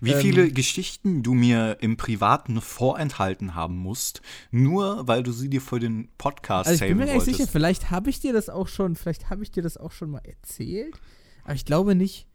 [0.01, 5.49] Wie ähm, viele Geschichten du mir im Privaten vorenthalten haben musst, nur weil du sie
[5.49, 8.49] dir für den Podcast Also ich bin mir nicht sicher, vielleicht habe ich dir das
[8.49, 10.95] auch schon, vielleicht habe ich dir das auch schon mal erzählt,
[11.43, 12.27] aber ich glaube nicht.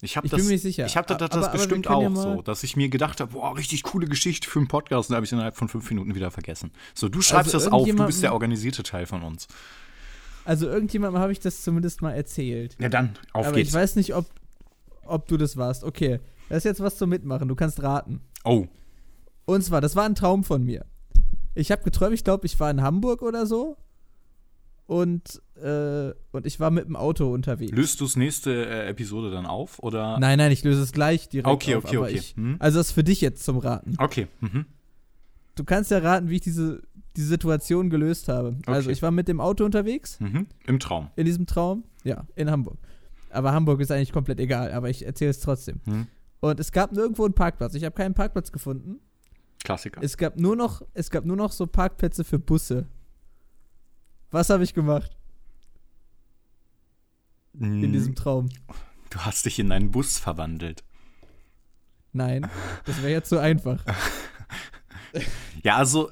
[0.00, 0.86] Ich habe das, bin mir nicht sicher.
[0.86, 3.20] Ich habe das, das Aber- aber bestimmt ja auch mal- so, dass ich mir gedacht
[3.20, 6.14] habe, boah, richtig coole Geschichte für einen Podcast, und habe ich innerhalb von fünf Minuten
[6.14, 6.70] wieder vergessen.
[6.94, 9.48] So, du schreibst Also das auf, du bist der organisierte Teil von uns.
[10.44, 12.76] Also irgendjemandem habe ich das zumindest mal erzählt.
[12.80, 13.70] Ja, dann, auf aber geht's.
[13.70, 14.26] ich weiß nicht, ob,
[15.04, 15.84] ob du das warst.
[15.84, 17.48] Okay, das ist jetzt was zum Mitmachen.
[17.48, 18.20] Du kannst raten.
[18.44, 18.66] Oh,
[19.46, 20.86] Und zwar, das war ein Traum von mir.
[21.54, 23.76] Ich habe geträumt, ich glaube, ich war in Hamburg oder so.
[24.88, 27.72] Und, äh, und ich war mit dem Auto unterwegs.
[27.76, 29.78] löst du das nächste äh, Episode dann auf?
[29.82, 30.18] Oder?
[30.18, 32.16] Nein, nein, ich löse es gleich direkt Okay, auf, okay, aber okay.
[32.16, 32.56] Ich, Hm?
[32.58, 33.94] also das ist für dich jetzt zum Raten.
[33.98, 34.28] Okay.
[34.40, 34.64] Mhm.
[35.56, 36.80] Du kannst ja raten, wie ich diese,
[37.16, 38.56] die Situation gelöst habe.
[38.64, 38.92] Also Okay.
[38.92, 40.46] ich war mit dem Auto unterwegs, Mhm.
[40.66, 41.10] Im Traum.
[41.16, 41.84] in diesem Traum.
[42.04, 42.78] Ja, in Hamburg.
[43.28, 45.80] Aber Hamburg ist eigentlich komplett egal, aber ich erzähle es trotzdem.
[45.84, 46.06] Mhm.
[46.40, 47.74] Und es gab nirgendwo einen Parkplatz.
[47.74, 49.00] Ich habe keinen Parkplatz gefunden.
[49.62, 50.00] Klassiker.
[50.02, 52.86] Es gab nur noch, es gab nur noch so Parkplätze für Busse.
[54.30, 55.16] Was habe ich gemacht
[57.58, 57.92] in Mhm.
[57.92, 58.48] diesem Traum?
[59.10, 60.84] Du hast dich in einen Bus verwandelt.
[62.12, 62.48] Nein,
[62.84, 63.84] das wäre jetzt so einfach.
[65.64, 66.10] Ja, also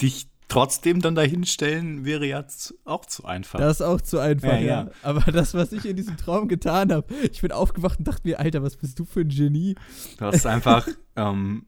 [0.00, 3.58] dich trotzdem dann dahinstellen wäre jetzt auch zu einfach.
[3.58, 4.90] Das ist auch zu einfach, Ja, ja, ja.
[5.02, 8.38] Aber das, was ich in diesem Traum getan habe, ich bin aufgewacht und dachte mir,
[8.38, 9.74] Alter, was bist du für ein Genie?
[10.18, 11.64] Du hast einfach ähm,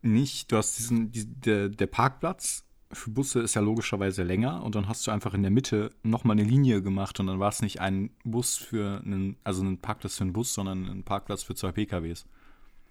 [0.00, 4.74] nicht, du hast diesen, die, der, der Parkplatz für Busse ist ja logischerweise länger und
[4.74, 7.60] dann hast du einfach in der Mitte nochmal eine Linie gemacht und dann war es
[7.60, 11.54] nicht ein Bus für einen, also ein Parkplatz für einen Bus, sondern ein Parkplatz für
[11.54, 12.26] zwei PKWs.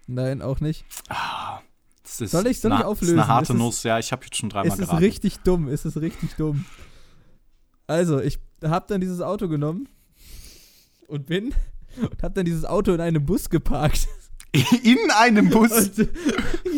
[0.06, 0.84] Nein, auch nicht.
[1.08, 1.60] Ah,
[2.04, 3.16] ist Soll ich- soll ich eine, auflösen?
[3.16, 4.80] Das ist eine harte Es ist- Nuss, ja, ich habe jetzt schon dreimal Es ist
[4.86, 5.02] geraten.
[5.04, 6.64] richtig dumm, es ist richtig dumm.
[7.86, 9.88] Also, ich habe dann dieses Auto genommen
[11.08, 11.54] und bin
[12.00, 14.08] und habe dann dieses Auto in einem Bus geparkt.
[14.82, 15.70] In einem Bus.
[15.72, 16.08] Und,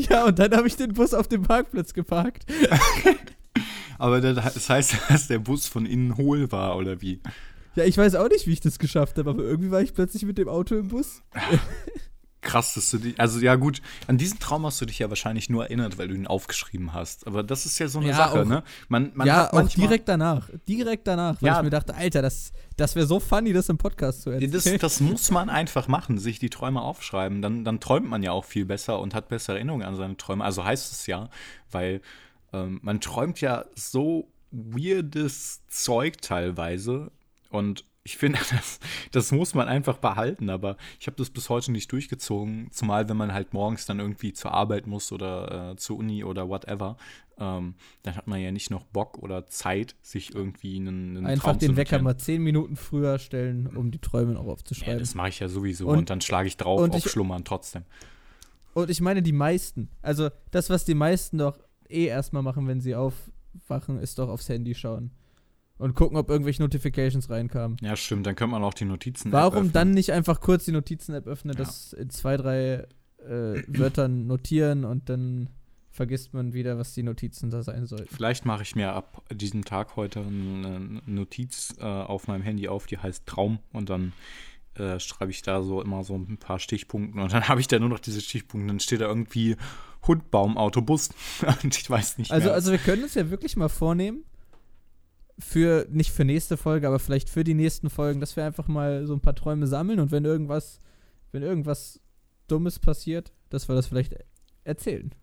[0.08, 2.44] ja, und dann habe ich den Bus auf dem Parkplatz geparkt.
[3.98, 7.20] Aber das heißt, dass der Bus von innen hohl war, oder wie?
[7.74, 10.24] Ja, ich weiß auch nicht, wie ich das geschafft habe, aber irgendwie war ich plötzlich
[10.24, 11.22] mit dem Auto im Bus.
[12.40, 13.18] Krass, dass du dich.
[13.18, 16.14] Also ja gut, an diesen Traum hast du dich ja wahrscheinlich nur erinnert, weil du
[16.14, 17.26] ihn aufgeschrieben hast.
[17.26, 18.62] Aber das ist ja so eine Ja, Sache, auch- ne?
[18.88, 20.48] Man, man ja, hat auch direkt danach.
[20.68, 21.56] Direkt danach, weil Ja.
[21.58, 24.52] ich mir dachte, Alter, das, das wäre so funny, das im Podcast zu erzählen.
[24.52, 27.42] Das, das muss man einfach machen, sich die Träume aufschreiben.
[27.42, 30.44] Dann, dann träumt man ja auch viel besser und hat bessere Erinnerungen an seine Träume.
[30.44, 31.30] Also heißt es ja,
[31.72, 32.00] weil
[32.52, 37.10] ähm, man träumt ja so weirdes Zeug teilweise.
[37.50, 38.80] Und ich finde, das,
[39.12, 40.48] das muss man einfach behalten.
[40.50, 42.68] Aber ich habe das bis heute nicht durchgezogen.
[42.72, 46.48] Zumal, wenn man halt morgens dann irgendwie zur Arbeit muss oder äh, zur Uni oder
[46.48, 46.96] whatever.
[47.38, 51.50] Ähm, dann hat man ja nicht noch Bock oder Zeit, sich irgendwie einen, einen Einfach
[51.50, 54.98] Traum den Wecker mal zehn Minuten früher stellen, um die Träume auch Ja, aufzuschreiben.
[54.98, 57.44] das mache ich ja sowieso Und- und, dann schlage ich drauf und auf ich- Schlummern
[57.44, 57.84] trotzdem.
[58.74, 62.80] Und ich meine, die meisten, also das, was die meisten doch eh erstmal machen, wenn
[62.80, 65.10] sie aufwachen, ist doch aufs Handy schauen.
[65.78, 67.76] Und gucken, ob irgendwelche Notifications reinkamen.
[67.80, 69.30] Ja, stimmt, dann könnte man auch die Notizen.
[69.30, 71.58] Warum dann nicht einfach kurz die Notizen-App öffnen, Ja.
[71.64, 72.84] das in zwei, drei
[73.24, 75.50] äh, Wörtern notieren und dann
[75.90, 78.14] vergisst man wieder, was die Notizen da sein sollten.
[78.14, 82.86] Vielleicht mache ich mir ab diesem Tag heute eine Notiz äh, auf meinem Handy auf,
[82.86, 84.12] die heißt Traum und dann
[84.74, 87.78] äh, schreibe ich da so immer so ein paar Stichpunkte und dann habe ich da
[87.78, 88.68] nur noch diese Stichpunkte.
[88.68, 89.56] Dann steht da irgendwie
[90.06, 91.10] Hund, Baum, Autobus
[91.62, 92.54] und ich weiß nicht Also, mehr.
[92.54, 94.22] also wir können uns ja wirklich mal vornehmen,
[95.38, 99.06] für, nicht für nächste Folge, aber vielleicht für die nächsten Folgen, dass wir einfach mal
[99.06, 100.80] so ein paar Träume sammeln und wenn irgendwas,
[101.32, 102.00] wenn irgendwas
[102.48, 104.14] Dummes passiert, dass wir das vielleicht
[104.64, 105.14] erzählen.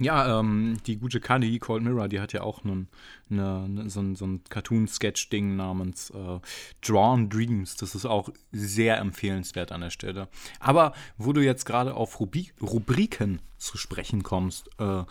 [0.00, 2.88] Ja, ähm, die gute Kali, Cold Mirror, die hat ja auch einen,
[3.30, 6.38] eine, ne, so ein, so ein Cartoon-Sketch-Ding namens äh,
[6.82, 7.76] Drawn Dreams.
[7.76, 10.28] Das ist auch sehr empfehlenswert an der Stelle.
[10.60, 15.02] Aber wo du jetzt gerade auf Rubri Rubriken zu sprechen kommst, äh,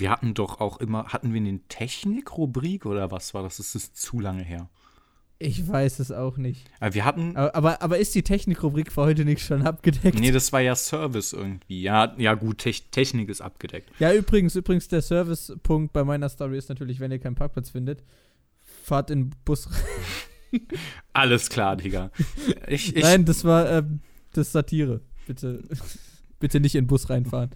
[0.00, 3.58] wir hatten doch auch immer, hatten wir eine Technik-Rubrik oder was war das?
[3.58, 4.68] Das ist zu lange her.
[5.38, 6.70] Ich weiß es auch nicht.
[6.80, 10.18] Aber wir hatten, Aber, aber, aber ist die Technikrubrik für heute nicht schon abgedeckt?
[10.18, 11.82] nee, das war ja Service irgendwie.
[11.82, 13.90] Ja, ja gut, Tech Technik ist abgedeckt.
[13.98, 18.02] Ja, übrigens, übrigens, der Servicepunkt bei meiner Story ist natürlich, wenn ihr keinen Parkplatz findet,
[18.82, 20.60] fahrt in Bus rein.
[21.12, 22.10] Alles klar, Digga.
[22.66, 24.00] Ich, ich, Nein, das war ähm,
[24.32, 25.02] das Satire.
[25.26, 25.62] Bitte,
[26.40, 27.50] bitte nicht in den Bus reinfahren.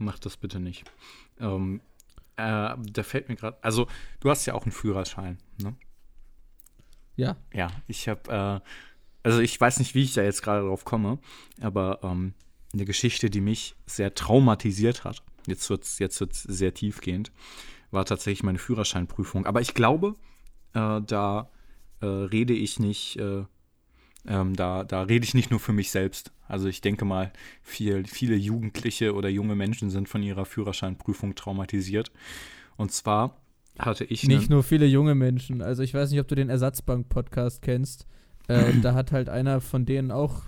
[0.00, 0.90] Mach das bitte nicht.
[1.38, 1.82] Ähm,
[2.36, 3.86] äh, da fällt mir gerade, also
[4.20, 5.76] du hast ja auch einen Führerschein, ne?
[7.16, 7.36] Ja.
[7.52, 8.68] Ja, ich habe, äh,
[9.22, 11.18] also ich weiß nicht, wie ich da jetzt gerade drauf komme,
[11.60, 12.32] aber ähm,
[12.72, 17.30] eine Geschichte, die mich sehr traumatisiert hat, jetzt wird es jetzt wird's sehr tiefgehend,
[17.90, 19.44] war tatsächlich meine Führerscheinprüfung.
[19.44, 20.14] Aber ich glaube,
[20.72, 21.50] äh, da
[22.00, 23.44] äh, rede ich nicht, äh,
[24.26, 26.32] ähm, da, da rede ich nicht nur für mich selbst.
[26.46, 32.10] Also ich denke mal, viel, viele Jugendliche oder junge Menschen sind von ihrer Führerscheinprüfung traumatisiert.
[32.76, 33.36] Und zwar
[33.78, 35.62] hatte ich Nicht nur viele junge Menschen.
[35.62, 38.06] Also ich weiß nicht, ob du den Ersatzbank-Podcast kennst.
[38.48, 40.42] Äh, da hat halt einer von denen auch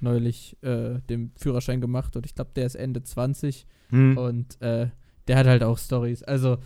[0.00, 4.16] neulich äh, den Führerschein gemacht und ich glaube, der ist Ende 20 Hm.
[4.16, 4.88] und äh,
[5.28, 6.22] der hat halt auch Stories.
[6.22, 6.58] Also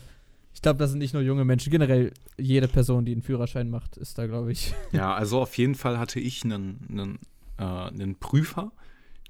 [0.59, 1.71] ich glaube, das sind nicht nur junge Menschen.
[1.71, 4.75] Generell jede Person, die einen Führerschein macht, ist da, glaube ich.
[4.93, 7.19] Ja, also auf jeden Fall hatte ich einen, einen,
[7.59, 8.73] äh, einen Prüfer,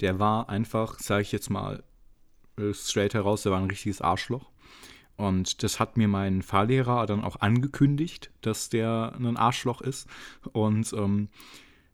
[0.00, 1.82] der war einfach, sage ich jetzt mal
[2.72, 4.50] straight heraus, der war ein richtiges Arschloch.
[5.16, 10.08] Und das hat mir mein Fahrlehrer dann auch angekündigt, dass der ein Arschloch ist.
[10.52, 11.28] Und ähm,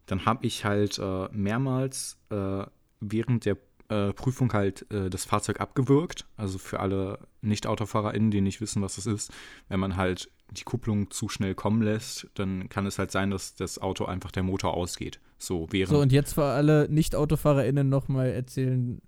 [0.07, 2.66] dann habe ich halt äh, mehrmals äh,
[3.01, 3.57] während der
[3.88, 6.27] äh, Prüfung halt äh, das Fahrzeug abgewürgt.
[6.37, 9.33] Also für alle Nicht-AutofahrerInnen, die nicht wissen, was das ist.
[9.68, 13.55] Wenn man halt die Kupplung zu schnell kommen lässt, dann kann es halt sein, dass
[13.55, 15.20] das Auto einfach der Motor ausgeht.
[15.38, 15.90] So während.
[15.90, 19.01] So, und jetzt für alle Nicht-AutofahrerInnen nochmal erzählen,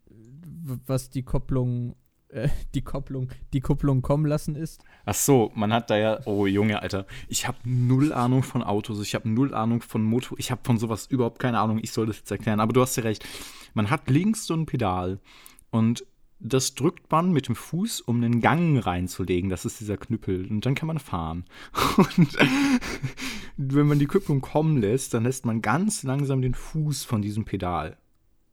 [0.86, 1.96] was die Kopplung,
[2.28, 4.82] äh, die Kopplung, die Kupplung kommen lassen ist.
[5.04, 9.00] Ach so, man hat da ja, oh Junge, Alter, ich habe null Ahnung von Autos,
[9.00, 12.06] ich habe null Ahnung von Motor, ich habe von sowas überhaupt keine Ahnung, ich soll
[12.06, 13.24] das jetzt erklären, aber du hast ja recht.
[13.76, 15.20] Man hat links so ein Pedal
[15.70, 16.06] und
[16.38, 20.64] das drückt man mit dem Fuß, um einen Gang reinzulegen, das ist dieser Knüppel und
[20.64, 21.44] dann kann man fahren.
[23.58, 27.22] Und wenn man die Kupplung kommen lässt, dann lässt man ganz langsam den Fuß von
[27.22, 27.96] diesem Pedal.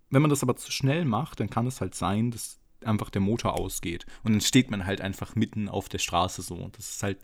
[0.10, 3.22] Wenn man das aber zu schnell macht, dann kann es halt sein, dass einfach der
[3.22, 4.06] Motor ausgeht.
[4.24, 6.56] Und dann steht man halt einfach mitten auf der Straße so.
[6.56, 7.20] Und das ist halt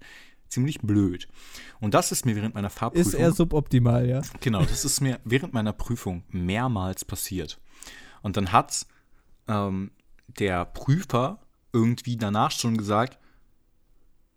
[0.49, 1.27] ziemlich blöd.
[1.79, 3.13] Und das ist mir während meiner Fahrprüfung.
[3.13, 4.21] Ist eher suboptimal, ja.
[4.41, 7.59] Genau, das ist mir während meiner Prüfung mehrmals passiert.
[8.21, 8.85] Und dann hat
[9.47, 9.91] ähm,
[10.27, 11.39] der Prüfer
[11.73, 13.19] irgendwie danach schon gesagt,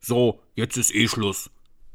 [0.01, 1.51] so, jetzt ist eh Schluss.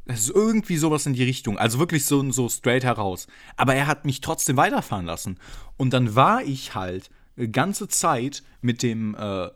[0.06, 1.58] Es ist irgendwie sowas in die Richtung.
[1.58, 3.28] Also wirklich so, so straight heraus.
[3.58, 5.38] Aber er hat mich trotzdem weiterfahren lassen.
[5.76, 7.10] Und dann war ich halt
[7.52, 9.50] ganze Zeit mit dem äh,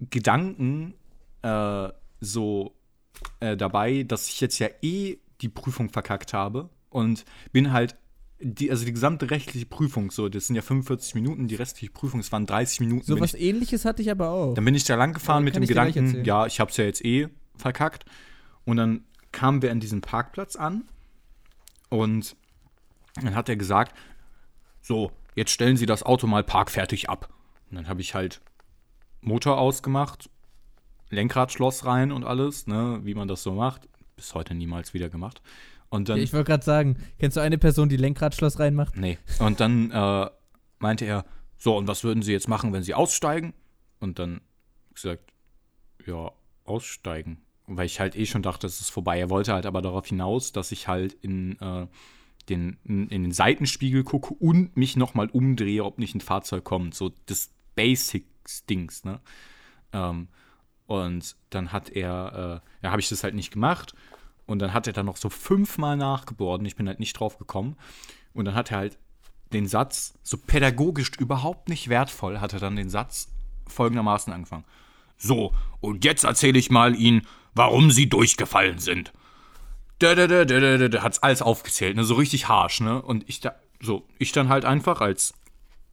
[0.00, 0.94] Gedanken
[1.42, 1.88] äh,
[2.20, 2.76] so
[3.40, 7.96] äh, dabei, dass ich jetzt ja eh die Prüfung verkackt habe und bin halt
[8.40, 12.20] die, also die gesamte rechtliche Prüfung, so, das sind ja 45 Minuten, die restliche Prüfung,
[12.20, 13.06] es waren 30 Minuten.
[13.06, 14.54] So was ich, ähnliches hatte ich aber auch.
[14.54, 17.04] Dann bin ich da lang gefahren Ja, mit dem Gedanken, ja, ich hab's ja jetzt
[17.04, 18.04] eh verkackt.
[18.64, 20.84] Und dann kamen wir an diesem Parkplatz an
[21.90, 22.36] und
[23.16, 23.96] dann hat er gesagt,
[24.80, 27.32] so, jetzt stellen Sie das Auto mal parkfertig ab.
[27.70, 28.40] Und dann habe ich halt
[29.20, 30.28] Motor ausgemacht,
[31.10, 33.88] Lenkradschloss rein und alles, ne, wie man das so macht.
[34.16, 35.42] Bis heute niemals wieder gemacht.
[35.94, 38.96] Und dann ich wollte gerade sagen, kennst du eine Person, die Lenkradschloss reinmacht?
[38.96, 39.16] Nee.
[39.38, 40.28] Und dann äh,
[40.80, 41.24] meinte er,
[41.56, 43.54] so, und was würden Sie jetzt machen, wenn Sie aussteigen?
[44.00, 44.40] Und dann
[44.92, 45.32] gesagt,
[46.04, 46.32] ja,
[46.64, 47.42] aussteigen.
[47.68, 49.20] Weil ich halt eh schon dachte, es ist vorbei.
[49.20, 51.86] Er wollte halt aber darauf hinaus, dass ich halt in, äh,
[52.48, 56.96] den, in, in den Seitenspiegel gucke und mich nochmal umdrehe, ob nicht ein Fahrzeug kommt.
[56.96, 59.20] So das Basics-Dings, ne?
[59.92, 60.26] Ähm,
[60.86, 63.94] und dann hat er, äh, ja, habe ich das halt nicht gemacht.
[64.46, 67.38] Und dann hat er dann noch so fünfmal nachgebohrt und ich bin halt nicht drauf
[67.38, 67.76] gekommen.
[68.34, 68.98] Und dann hat er halt
[69.52, 73.28] den Satz, so pädagogisch überhaupt nicht wertvoll, hat er dann den Satz
[73.68, 74.64] folgendermaßen angefangen.
[75.16, 79.12] So, und jetzt erzähle ich mal Ihnen, warum Sie durchgefallen sind.
[80.00, 83.00] Da, da, da, da, da, da, hat's alles aufgezählt, ne, so richtig harsch, ne?
[83.00, 85.34] Und ich da, so, ich dann halt einfach als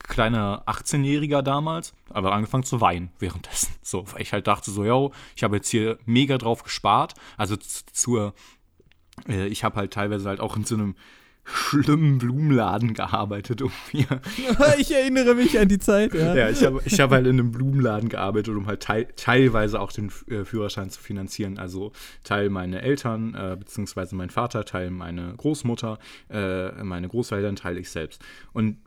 [0.03, 3.73] kleiner 18-Jähriger damals, aber angefangen zu weinen währenddessen.
[3.81, 7.13] So, weil ich halt dachte so, yo, ich habe jetzt hier mega drauf gespart.
[7.37, 8.33] Also zur,
[9.27, 10.95] äh, ich habe halt teilweise halt auch in so einem
[11.43, 14.05] schlimmen Blumenladen gearbeitet, um mir
[14.77, 16.35] ich erinnere mich an die Zeit, ja.
[16.35, 19.91] ja, ich habe ich hab halt in einem Blumenladen gearbeitet, um halt teil, teilweise auch
[19.91, 21.57] den äh, Führerschein zu finanzieren.
[21.57, 21.91] Also
[22.23, 25.97] Teil meine Eltern, äh, beziehungsweise mein Vater, Teil meine Großmutter,
[26.29, 28.23] äh, meine Großeltern, Teil ich selbst.
[28.53, 28.77] Und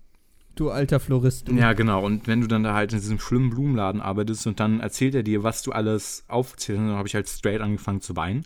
[0.55, 1.49] Du alter Florist.
[1.49, 1.55] Du.
[1.55, 2.05] ja, genau.
[2.05, 5.23] Und wenn du dann da halt in diesem schlimmen Blumenladen arbeitest und dann erzählt er
[5.23, 8.45] dir, was du alles aufzählst, dann habe ich halt straight angefangen zu weinen.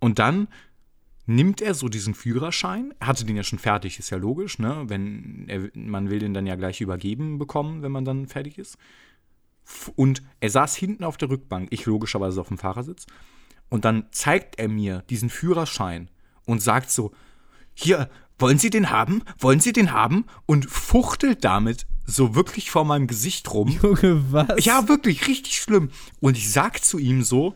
[0.00, 0.48] Und dann
[1.26, 4.84] nimmt er so diesen Führerschein, er hatte den ja schon fertig, ist ja logisch, ne?
[4.88, 8.76] Wenn er, man will den dann ja gleich übergeben bekommen, wenn man dann fertig ist.
[9.94, 13.06] Und er saß hinten auf der Rückbank, ich logischerweise auf dem Fahrersitz.
[13.68, 16.08] Und dann zeigt er mir diesen Führerschein
[16.44, 17.12] und sagt so:
[17.74, 19.22] Hier, wollen Sie den haben?
[19.38, 20.26] Wollen Sie den haben?
[20.46, 23.68] Und fuchtelt damit so wirklich vor meinem Gesicht rum.
[23.82, 24.64] Junge, was?
[24.64, 25.90] Ja, wirklich, richtig schlimm.
[26.20, 27.54] Und ich sag zu ihm so,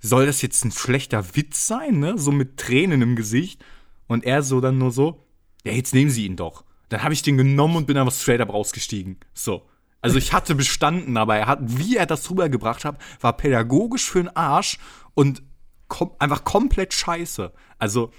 [0.00, 2.18] soll das jetzt ein schlechter Witz sein, ne?
[2.18, 3.64] So mit Tränen im Gesicht.
[4.06, 5.24] Und er so dann nur so,
[5.64, 6.64] ja, jetzt nehmen Sie ihn doch.
[6.88, 9.18] Dann habe ich den genommen und bin einfach straight up rausgestiegen.
[9.32, 9.62] So.
[10.02, 14.22] Also ich hatte bestanden, aber er hat, wie er das rübergebracht hat, war pädagogisch für
[14.22, 14.78] den Arsch
[15.14, 15.42] und
[15.86, 17.52] kom einfach komplett scheiße.
[17.78, 18.12] Also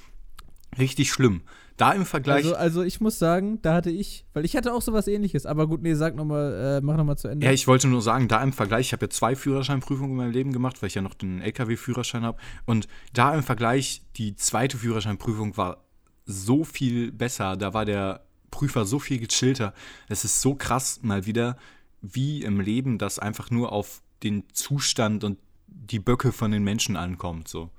[0.79, 1.41] richtig schlimm.
[1.77, 2.45] Da im Vergleich.
[2.45, 5.67] Also, also ich muss sagen, da hatte ich, weil ich hatte auch sowas ähnliches, aber
[5.67, 7.45] gut, nee, sag noch mal, äh, mach noch mal zu Ende.
[7.45, 10.31] Ja, ich wollte nur sagen, da im Vergleich, ich habe ja zwei Führerscheinprüfungen in meinem
[10.31, 12.37] Leben gemacht, weil ich ja noch den LKW-Führerschein habe.
[12.65, 15.83] Und da im Vergleich, die zweite Führerscheinprüfung war
[16.25, 17.57] so viel besser.
[17.57, 19.73] Da war der Prüfer so viel gechillter.
[20.07, 21.57] Es ist so krass mal wieder,
[22.01, 26.95] wie im Leben das einfach nur auf den Zustand und die Böcke von den Menschen
[26.95, 27.47] ankommt.
[27.47, 27.71] So.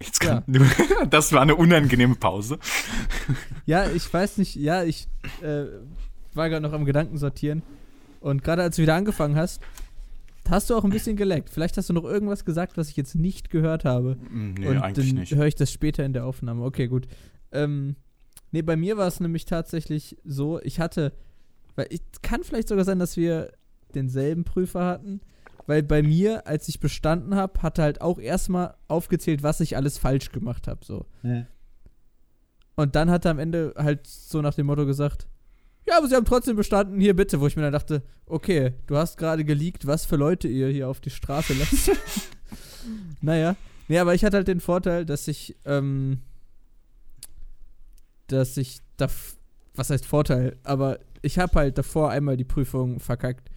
[0.00, 0.44] Jetzt kann,
[1.10, 2.58] das war eine unangenehme Pause.
[3.66, 5.08] Ja, ich weiß nicht, ja, ich
[5.42, 5.64] äh,
[6.34, 7.62] war gerade noch am Gedanken sortieren.
[8.20, 9.60] Und gerade als du wieder angefangen hast,
[10.48, 11.50] hast du auch ein bisschen geleckt.
[11.50, 14.16] Vielleicht hast du noch irgendwas gesagt, was ich jetzt nicht gehört habe.
[14.30, 15.34] Nee, und eigentlich dann nicht.
[15.34, 16.64] höre ich das später in der Aufnahme.
[16.64, 17.06] Okay, gut.
[17.52, 17.96] Ähm,
[18.50, 21.12] nee, bei mir war es nämlich tatsächlich so, ich hatte,
[21.76, 23.52] weil ich kann vielleicht sogar sein, dass wir
[23.94, 25.20] denselben Prüfer hatten,
[25.68, 29.76] weil bei mir, als ich bestanden habe, hat er halt auch erstmal aufgezählt, was ich
[29.76, 31.04] alles falsch gemacht habe, so.
[32.74, 35.26] Und dann hat er am Ende halt so nach dem Motto gesagt,
[35.86, 38.96] ja, aber sie haben trotzdem bestanden, hier bitte, wo ich mir dann dachte, okay, du
[38.96, 41.90] hast gerade geleakt, was für Leute ihr hier auf die Straße lasst.
[43.20, 43.54] naja.
[43.88, 46.22] Nee, aber ich hatte halt den Vorteil, dass ich, ähm,
[48.28, 49.08] dass ich da,
[49.74, 53.50] was heißt Vorteil, aber ich habe halt davor einmal die Prüfung verkackt.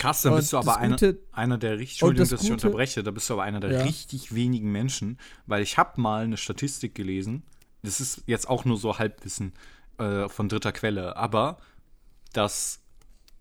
[0.00, 0.96] Krass, dann Und bist du aber einer,
[1.32, 3.72] einer der richtig, Entschuldigung, das dass ich Gute- unterbreche, da bist du aber einer der
[3.72, 3.82] Ja.
[3.82, 7.42] richtig wenigen Menschen, weil ich habe mal eine Statistik gelesen,
[7.82, 9.52] das ist jetzt auch nur so Halbwissen
[9.98, 11.58] äh, von dritter Quelle, aber
[12.32, 12.80] dass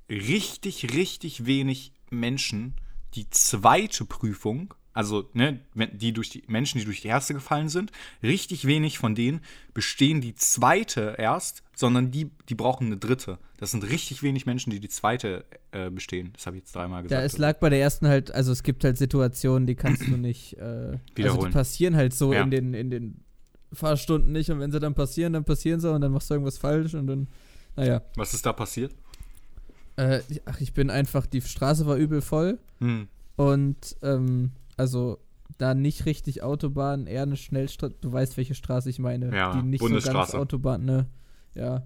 [0.09, 2.75] richtig, richtig wenig Menschen
[3.15, 5.59] die zweite Prüfung, also ne,
[5.93, 9.39] die durch die Menschen, die durch die erste gefallen sind, richtig wenig von denen
[9.73, 13.37] bestehen die zweite erst, sondern die, die brauchen eine dritte.
[13.59, 16.31] Das sind richtig wenig Menschen, die die zweite äh, bestehen.
[16.33, 17.17] Das habe ich jetzt dreimal gesagt.
[17.17, 20.17] Ja, es lag bei der ersten halt, also es gibt halt Situationen, die kannst du
[20.17, 21.51] nicht, äh, also die Wiederholen.
[21.53, 22.43] passieren halt so Ja.
[22.43, 23.21] in den, in den
[23.71, 26.57] Fahrstunden nicht und wenn sie dann passieren, dann passieren sie und dann machst du irgendwas
[26.57, 27.27] falsch und dann,
[27.77, 28.01] naja.
[28.17, 28.93] Was ist da passiert?
[29.95, 33.07] Äh, ach, ich bin einfach, die Straße war übel voll Hm.
[33.37, 35.19] und, ähm, also
[35.57, 39.35] da nicht richtig Autobahn, eher eine Schnellstraße, du weißt, welche Straße ich meine.
[39.35, 40.33] Ja, die nicht so ganz.
[40.33, 41.07] Autobahn, ne,
[41.53, 41.85] ja.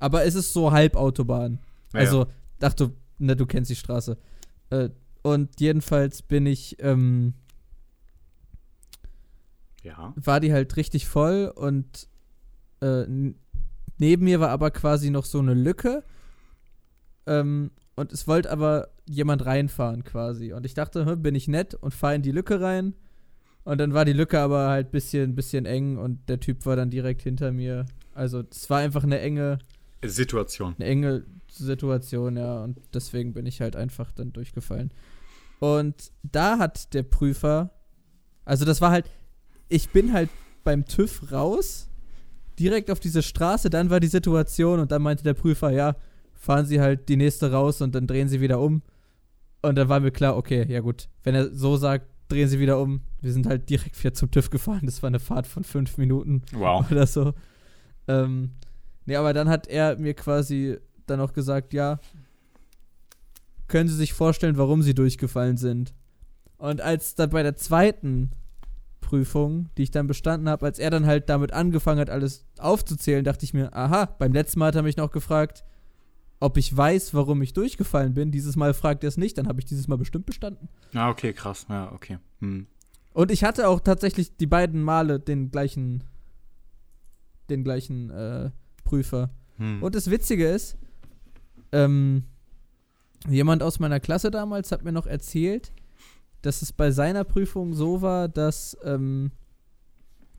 [0.00, 1.60] Aber es ist so Halbautobahn.
[1.92, 2.26] Ja, Also,
[2.60, 4.18] ach du, ne, du kennst die Straße.
[4.70, 4.90] Äh,
[5.22, 7.34] und jedenfalls bin ich, ähm,
[9.84, 10.12] ja.
[10.16, 12.08] war die halt richtig voll und
[12.80, 13.04] äh,
[13.98, 16.02] neben mir war aber quasi noch so eine Lücke.
[17.26, 20.52] Ähm, und es wollte aber jemand reinfahren quasi.
[20.52, 22.94] Und ich dachte, hm, bin ich nett und fahre in die Lücke rein.
[23.64, 26.90] Und dann war die Lücke aber halt bisschen, bisschen eng und der Typ war dann
[26.90, 27.84] direkt hinter mir.
[28.14, 29.58] Also es war einfach eine enge,
[30.02, 30.74] Situation.
[30.78, 32.62] eine enge Situation, ja.
[32.62, 34.90] Und deswegen bin ich halt einfach dann durchgefallen.
[35.60, 37.70] Und da hat der Prüfer,
[38.44, 39.10] also das war halt,
[39.68, 40.30] ich bin halt
[40.64, 41.88] beim TÜV raus,
[42.58, 45.96] direkt auf diese Straße, dann war die Situation und dann meinte der Prüfer, ja,
[46.34, 48.82] fahren Sie halt die nächste raus und dann drehen Sie wieder um.
[49.62, 52.78] Und dann war mir klar, okay, ja gut, wenn er so sagt, drehen Sie wieder
[52.80, 53.00] um.
[53.20, 54.82] Wir sind halt direkt wieder zum TÜV gefahren.
[54.84, 56.88] Das war eine Fahrt von fünf Minuten Wow.
[56.90, 57.34] oder so.
[58.06, 58.52] Ähm,
[59.06, 61.98] nee, aber dann hat er mir quasi dann auch gesagt, ja,
[63.66, 65.92] können Sie sich vorstellen, warum Sie durchgefallen sind?
[66.56, 68.30] Und als dann bei der zweiten
[69.00, 73.24] Prüfung, die ich dann bestanden habe, als er dann halt damit angefangen hat, alles aufzuzählen,
[73.24, 75.64] dachte ich mir, aha, beim letzten Mal hat er mich noch gefragt,
[76.40, 78.30] ob ich weiß, warum ich durchgefallen bin.
[78.30, 80.68] Dieses Mal fragt er es nicht, dann habe ich dieses Mal bestimmt bestanden.
[80.94, 81.66] Ah, okay, krass.
[81.68, 82.18] Ja, okay.
[82.40, 82.66] Hm.
[83.12, 86.04] Und ich hatte auch tatsächlich die beiden Male den gleichen,
[87.50, 88.50] den gleichen äh,
[88.84, 89.30] Prüfer.
[89.56, 89.82] Hm.
[89.82, 90.78] Und das Witzige ist,
[91.72, 92.24] ähm,
[93.28, 95.72] jemand aus meiner Klasse damals hat mir noch erzählt,
[96.42, 99.32] dass es bei seiner Prüfung so war, dass, ähm,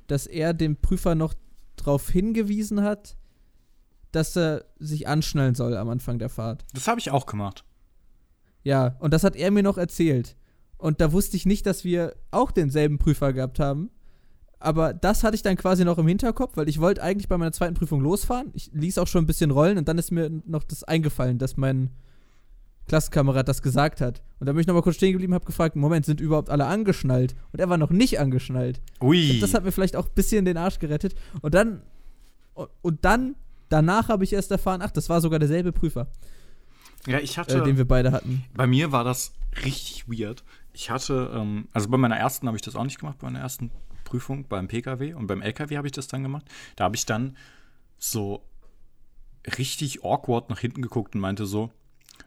[0.07, 1.33] dass er dem Prüfer noch
[1.75, 3.17] darauf hingewiesen hat,
[4.11, 6.65] dass er sich anschnallen soll am Anfang der Fahrt.
[6.73, 7.63] Das habe ich auch gemacht.
[8.63, 10.35] Ja, und das hat er mir noch erzählt.
[10.77, 13.89] Und da wusste ich nicht, dass wir auch denselben Prüfer gehabt haben.
[14.59, 17.53] Aber das hatte ich dann quasi noch im Hinterkopf, weil ich wollte eigentlich bei meiner
[17.53, 18.51] zweiten Prüfung losfahren.
[18.53, 21.55] Ich ließ auch schon ein bisschen rollen und dann ist mir noch das eingefallen, dass
[21.55, 21.91] mein
[22.87, 24.21] Klassenkamerad das gesagt hat.
[24.39, 27.35] Und da bin ich nochmal kurz stehen geblieben, habe gefragt, Moment, sind überhaupt alle angeschnallt?
[27.53, 28.81] Und er war noch nicht angeschnallt.
[29.01, 29.39] Ui.
[29.39, 31.15] Das hat mir vielleicht auch ein bisschen den Arsch gerettet.
[31.41, 31.81] Und dann,
[32.53, 33.35] und, und dann,
[33.69, 36.07] danach habe ich erst erfahren, ach, das war sogar derselbe Prüfer,
[37.07, 37.59] ja, ich hatte.
[37.59, 38.43] äh, den wir beide hatten.
[38.53, 40.43] Bei mir war das richtig weird.
[40.73, 43.39] Ich hatte, ähm, also bei meiner ersten habe ich das auch nicht gemacht, bei meiner
[43.39, 43.71] ersten
[44.03, 46.45] Prüfung beim PKW und beim LKW habe ich das dann gemacht.
[46.75, 47.37] Da habe ich dann
[47.97, 48.43] so
[49.57, 51.71] richtig awkward nach hinten geguckt und meinte so,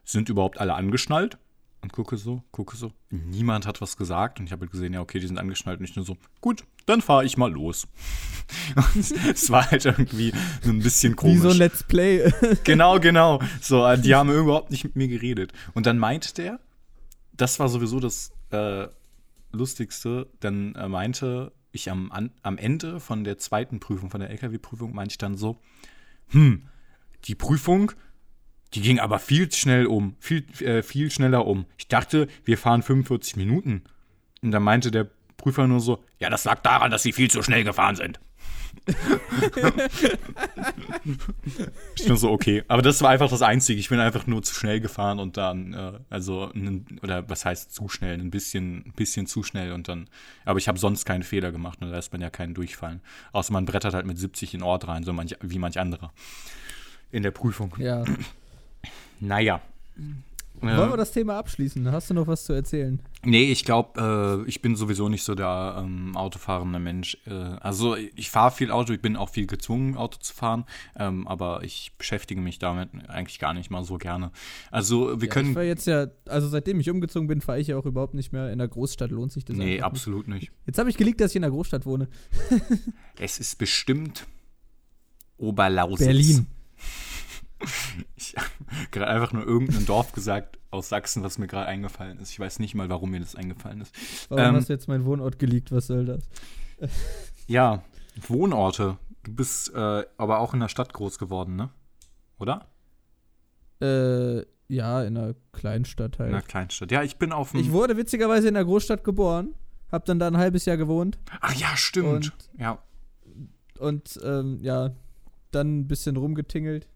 [0.05, 1.39] sind überhaupt alle angeschnallt?
[1.83, 2.93] Und gucke so, gucke so.
[3.11, 5.85] Niemand hat was gesagt und ich habe halt gesehen, ja, okay, die sind angeschnallt und
[5.85, 7.89] ich nur so, gut, dann fahre ich mal los.
[8.77, 10.33] Und es war halt irgendwie
[10.65, 11.37] ein bisschen komisch.
[11.37, 12.33] Wie so ein Let's Play.
[12.65, 13.41] Genau, genau.
[13.61, 15.53] So, äh, die haben überhaupt nicht mit mir geredet.
[15.75, 16.61] Und dann meinte der,
[17.33, 18.89] das war sowieso das äh,
[19.53, 24.31] Lustigste, dann äh, meinte ich am, an, am Ende von der zweiten Prüfung, von der
[24.31, 25.59] LKW-Prüfung, meinte ich dann so,
[26.29, 26.69] hm,
[27.25, 27.93] die Prüfung,
[28.75, 31.67] die ging aber viel schnell um, viel, äh, viel schneller um.
[31.77, 33.83] Ich dachte, wir fahren 45 Minuten.
[34.43, 37.43] Und dann meinte der Prüfer nur so, ja, das lag daran, dass sie viel zu
[37.43, 38.21] schnell gefahren sind.
[41.97, 42.65] ich nur so, okay.
[42.69, 43.79] Aber das war einfach das Einzige.
[43.79, 46.51] Ich bin einfach nur zu schnell gefahren und dann, äh, also,
[47.03, 48.19] oder was heißt zu schnell?
[48.19, 50.09] Ein bisschen, ein bisschen zu schnell und dann,
[50.45, 53.03] aber ich habe sonst keinen Fehler gemacht und da lässt man ja keinen durchfallen.
[53.33, 56.13] Außer man brettert halt mit 70 in Ort rein, so manch, wie manch anderer.
[57.11, 57.77] In der Prüfung.
[57.79, 58.05] ja.
[59.23, 59.61] Naja.
[60.61, 61.91] Wollen wir Äh, das Thema abschließen?
[61.91, 63.01] Hast du noch was zu erzählen?
[63.25, 67.17] nee, ich glaube, äh, ich bin sowieso nicht so der ähm, autofahrende Mensch.
[67.27, 70.65] Äh, also ich fahre viel Auto, ich bin auch viel gezwungen, Auto zu fahren,
[70.97, 74.31] ähm, aber ich beschäftige mich damit eigentlich gar nicht mal so gerne.
[74.71, 75.55] Also wir Ja, ich können.
[75.55, 78.53] war jetzt ja, also seitdem ich umgezogen bin, fahre ich ja auch überhaupt nicht mehr
[78.53, 79.11] in der Großstadt.
[79.13, 80.41] Lohnt sich das nee, absolut nicht.
[80.43, 80.53] Nicht.
[80.67, 82.09] Jetzt habe ich geleakt, dass ich in der Großstadt wohne.
[83.19, 84.27] Es ist bestimmt
[85.39, 86.07] Oberlausitz.
[86.07, 86.47] Berlin.
[88.17, 88.47] Ich habe
[88.91, 92.31] gerade einfach nur irgendein Dorf gesagt aus Sachsen, was mir gerade eingefallen ist.
[92.31, 93.95] Ich weiß nicht mal, warum mir das eingefallen ist.
[94.31, 95.73] Warum Ähm, hast du jetzt meinen Wohnort geleakt?
[95.73, 96.29] Was soll das?
[97.49, 97.83] Ja,
[98.29, 98.99] Wohnorte.
[99.25, 101.71] Du bist äh, aber auch in der Stadt groß geworden, ne?
[102.39, 102.67] Oder?
[103.81, 106.31] Äh, ja, in einer Kleinstadt halt.
[106.31, 106.91] In einer Kleinstadt.
[106.93, 107.61] Ja, ich bin auf dem.
[107.61, 109.55] Ich wurde witzigerweise in einer Großstadt geboren,
[109.91, 112.07] hab dann da ein halbes Jahr gewohnt Ach ja, stimmt.
[112.09, 112.79] Und- ja.
[113.79, 114.91] und ähm, ja,
[115.51, 116.89] dann ein bisschen rumgetingelt.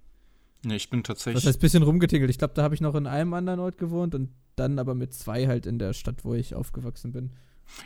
[0.67, 1.47] Nee, ich bin tatsächlich.
[1.47, 2.29] heißt bisschen rumgetingelt?
[2.29, 5.15] Ich glaube, da habe ich noch in einem anderen Ort gewohnt und dann aber mit
[5.15, 7.31] zwei halt in der Stadt, wo ich aufgewachsen bin.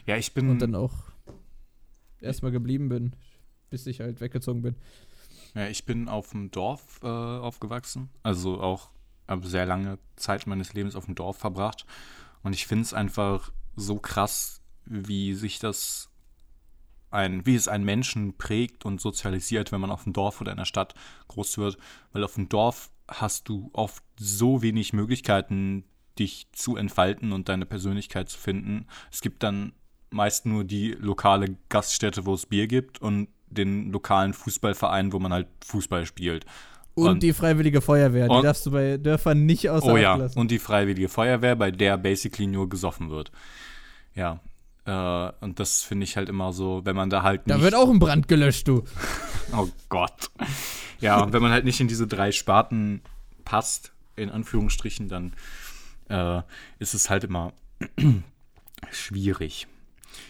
[0.06, 0.48] ja, ich bin.
[0.48, 0.94] Und dann auch
[2.22, 3.12] erstmal geblieben bin,
[3.68, 4.76] bis ich halt weggezogen bin.
[5.54, 8.08] Ja, ich bin auf dem Dorf äh, aufgewachsen.
[8.22, 8.88] Also auch
[9.28, 11.84] habe sehr lange Zeit meines Lebens auf dem Dorf verbracht.
[12.42, 16.08] Und ich finde es einfach so krass, wie sich das
[17.10, 20.58] ein, wie es einen Menschen prägt und sozialisiert, wenn man auf dem Dorf oder in
[20.58, 20.94] der Stadt
[21.28, 21.76] groß wird.
[22.12, 25.84] Weil auf dem Dorf hast du oft so wenig Möglichkeiten,
[26.18, 28.86] dich zu entfalten und deine Persönlichkeit zu finden.
[29.10, 29.72] Es gibt dann
[30.10, 35.32] meist nur die lokale Gaststätte, wo es Bier gibt und den lokalen Fußballverein, wo man
[35.32, 36.44] halt Fußball spielt.
[36.94, 40.38] Und, Und- die Freiwillige Feuerwehr, die darfst du bei Dörfern nicht außer Oh ja, lassen.
[40.38, 43.30] und die Freiwillige Feuerwehr, bei der basically nur gesoffen wird.
[44.14, 44.40] Ja.
[44.90, 47.56] Äh, und das finde ich halt immer so, wenn man da halt nicht.
[47.56, 48.82] da wird auch ein Brand gelöscht, du.
[49.52, 50.30] Oh Gott.
[51.00, 53.00] Ja, und wenn man halt nicht in diese drei Sparten
[53.44, 55.32] passt, in Anführungsstrichen, dann
[56.08, 56.42] äh,
[56.78, 57.52] ist es halt immer
[58.92, 59.66] schwierig.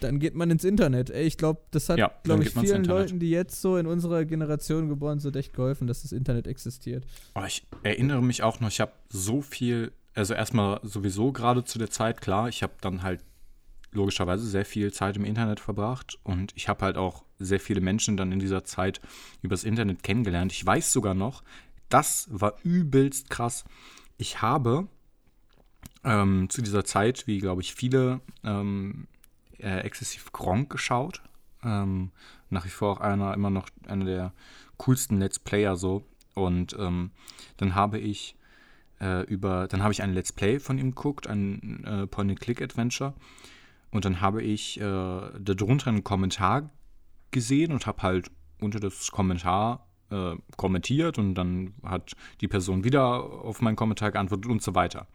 [0.00, 1.10] Dann geht man ins Internet.
[1.10, 2.84] Ey, ich glaube, das hat, Ja, glaube ich, vielen.
[2.84, 7.04] Leuten, die jetzt so in unserer Generation geboren sind, echt geholfen, dass das Internet existiert.
[7.34, 11.78] Aber ich erinnere mich auch noch, ich habe so viel, also erstmal sowieso gerade zu
[11.78, 13.20] der Zeit, klar, ich habe dann halt
[13.92, 18.16] logischerweise sehr viel Zeit im Internet verbracht und ich habe halt auch sehr viele Menschen
[18.16, 19.00] dann in dieser Zeit
[19.42, 20.52] übers Internet kennengelernt.
[20.52, 21.42] Ich weiß sogar noch,
[21.88, 23.64] das war übelst krass.
[24.16, 24.88] Ich habe
[26.04, 29.06] ähm, zu dieser Zeit, wie glaube ich viele, ähm,
[29.58, 31.22] äh, exzessiv Gronk geschaut.
[31.62, 32.10] Ähm,
[32.48, 34.32] nach wie vor auch einer, immer noch einer der
[34.76, 36.04] coolsten Let's Player so.
[36.34, 37.10] Und ähm,
[37.56, 38.36] dann habe ich
[39.00, 43.14] äh, über, dann habe ich ein Let's Play von ihm geguckt, ein äh, Point-and-Click-Adventure.
[43.90, 46.70] Und dann habe ich äh, darunter einen Kommentar
[47.30, 48.30] gesehen und habe halt
[48.60, 54.50] unter das Kommentar äh, kommentiert und dann hat die Person wieder auf meinen Kommentar geantwortet
[54.50, 55.06] und so weiter.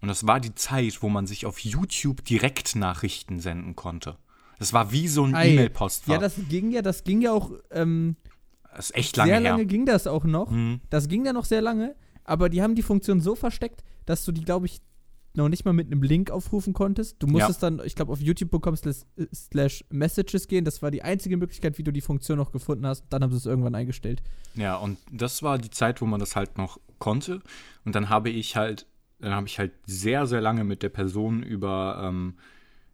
[0.00, 4.16] Und das war die Zeit, wo man sich auf YouTube Direktnachrichten senden konnte.
[4.58, 5.52] Das war wie so ein Ei.
[5.52, 6.14] E-Mail-Postfach.
[6.14, 8.16] Ja, das ging ja, das ging ja auch ähm,
[8.74, 9.50] das ist echt lange sehr her.
[9.50, 10.50] lange ging das auch noch.
[10.50, 10.80] Mhm.
[10.90, 11.94] Das ging ja noch sehr lange,
[12.24, 14.80] aber die haben die Funktion so versteckt, dass du die, glaube ich,
[15.36, 17.16] noch nicht mal mit einem Link aufrufen konntest.
[17.22, 19.02] Du musstest dann, ich glaube, auf youtube.com slash,
[19.34, 20.64] slash messages gehen.
[20.64, 23.04] Das war die einzige Möglichkeit, wie du die Funktion noch gefunden hast.
[23.10, 24.22] Dann haben sie es irgendwann eingestellt.
[24.54, 27.40] Ja, und das war die Zeit, wo man das halt noch konnte.
[27.84, 28.86] Und dann habe ich halt,
[29.20, 32.34] dann habe ich halt sehr, sehr lange mit der Person über ähm,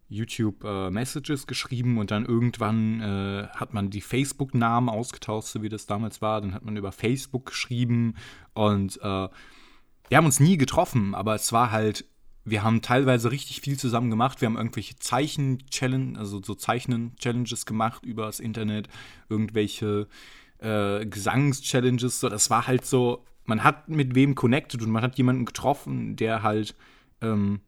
[0.09, 5.69] YouTube äh, Messages geschrieben und dann irgendwann äh, hat man die Facebook-Namen ausgetauscht, so wie
[5.69, 6.41] das damals war.
[6.41, 8.15] Dann hat man über Facebook geschrieben
[8.53, 9.27] und äh,
[10.09, 12.05] wir haben uns nie getroffen, aber es war halt,
[12.45, 14.41] wir haben teilweise richtig viel zusammen gemacht.
[14.41, 18.89] Wir haben irgendwelche Zeichen-Challenge, also so Zeichnen-Challenges gemacht übers Internet,
[19.29, 20.07] irgendwelche
[20.59, 22.19] äh, Gesangs-Challenges.
[22.19, 26.15] So, das war halt so, man hat mit wem connected und man hat jemanden getroffen,
[26.17, 26.75] der halt
[27.21, 27.61] ähm,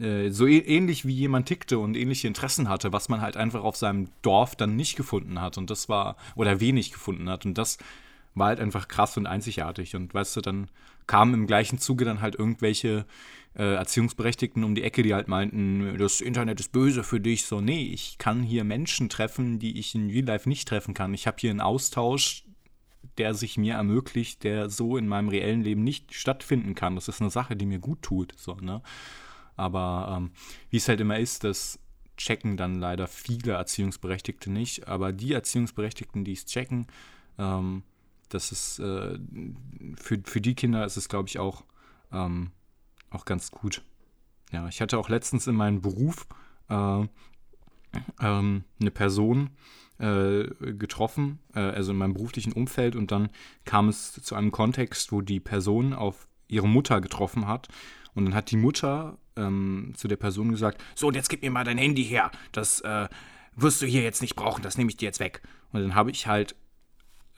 [0.00, 3.76] äh, so ähnlich wie jemand tickte und ähnliche Interessen hatte, was man halt einfach auf
[3.76, 5.58] seinem Dorf dann nicht gefunden hat.
[5.58, 7.46] Und das war, oder wenig gefunden hat.
[7.46, 7.78] Und das
[8.34, 9.94] war halt einfach krass und einzigartig.
[9.94, 10.68] Und weißt du, dann
[11.06, 13.06] kamen im gleichen Zuge dann halt irgendwelche
[13.54, 17.46] äh, Erziehungsberechtigten um die Ecke, die halt meinten, das Internet ist böse für dich.
[17.46, 21.14] So, nee, ich kann hier Menschen treffen, die ich in Real Life nicht treffen kann.
[21.14, 22.44] Ich habe hier einen Austausch,
[23.16, 26.94] der sich mir ermöglicht, der so in meinem reellen Leben nicht stattfinden kann.
[26.94, 28.32] Das ist eine Sache, die mir gut tut.
[28.36, 28.82] So, ne?
[29.56, 30.30] Aber ähm,
[30.70, 31.80] wie es halt immer ist, das
[32.16, 34.86] checken dann leider viele Erziehungsberechtigte nicht.
[34.88, 36.86] Aber die Erziehungsberechtigten, die es checken,
[37.38, 37.82] ähm,
[38.28, 39.18] das ist äh,
[39.96, 41.64] für, für die Kinder ist es, glaube ich, auch,
[42.12, 42.52] ähm,
[43.10, 43.82] auch ganz gut.
[44.52, 46.26] Ja, ich hatte auch letztens in meinem Beruf
[46.68, 47.04] äh,
[48.20, 49.50] ähm, eine Person
[49.98, 50.44] äh,
[50.74, 53.30] getroffen, äh, also in meinem beruflichen Umfeld, und dann
[53.64, 57.68] kam es zu einem Kontext, wo die Person auf ihre Mutter getroffen hat.
[58.14, 61.50] Und dann hat die Mutter ähm, zu der Person gesagt: So, und jetzt gib mir
[61.50, 62.30] mal dein Handy her.
[62.52, 63.08] Das äh,
[63.54, 65.42] wirst du hier jetzt nicht brauchen, das nehme ich dir jetzt weg.
[65.72, 66.56] Und dann habe ich halt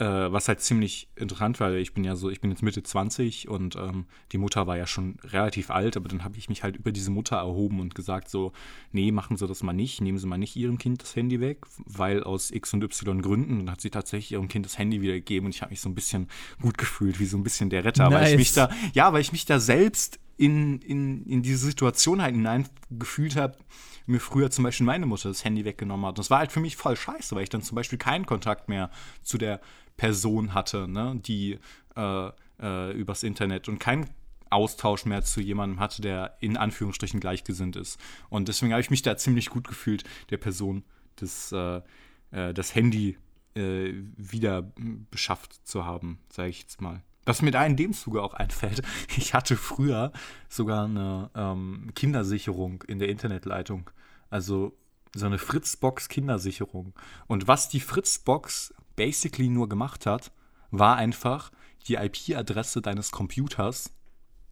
[0.01, 2.83] äh, was halt ziemlich interessant war, weil ich bin ja so, ich bin jetzt Mitte
[2.83, 6.63] 20 und ähm, die Mutter war ja schon relativ alt, aber dann habe ich mich
[6.63, 8.53] halt über diese Mutter erhoben und gesagt so,
[8.93, 11.67] nee, machen Sie das mal nicht, nehmen Sie mal nicht Ihrem Kind das Handy weg,
[11.85, 15.15] weil aus X und Y Gründen, dann hat sie tatsächlich ihrem Kind das Handy wieder
[15.15, 16.29] gegeben und ich habe mich so ein bisschen
[16.63, 18.39] gut gefühlt, wie so ein bisschen der Retter, weil ich Nice.
[18.39, 23.37] mich da, ja, weil ich mich da selbst in, in, in diese Situation halt hineingefühlt
[23.37, 23.59] habe,
[24.07, 26.13] mir früher zum Beispiel meine Mutter das Handy weggenommen hat.
[26.13, 28.69] Und das war halt für mich voll scheiße, weil ich dann zum Beispiel keinen Kontakt
[28.69, 28.91] mehr
[29.23, 29.61] zu der
[30.01, 31.59] Person hatte, ne, die
[31.95, 34.09] äh, äh, übers Internet und kein
[34.49, 38.01] Austausch mehr zu jemandem hatte, der in Anführungsstrichen gleichgesinnt ist.
[38.31, 40.85] Und deswegen habe ich mich da ziemlich gut gefühlt, der Person
[41.17, 41.83] das, äh,
[42.31, 43.19] äh, das Handy
[43.55, 44.73] äh, wieder
[45.11, 47.03] beschafft zu haben, sage ich jetzt mal.
[47.27, 48.81] Was mir da in dem Zuge auch einfällt,
[49.19, 50.13] ich hatte früher
[50.49, 53.91] sogar eine ähm, Kindersicherung in der Internetleitung.
[54.31, 54.75] Also
[55.15, 56.95] so eine Fritzbox Kindersicherung.
[57.27, 60.33] Und was die Fritzbox basically nur gemacht hat,
[60.71, 61.51] war einfach
[61.87, 63.93] die IP-Adresse deines Computers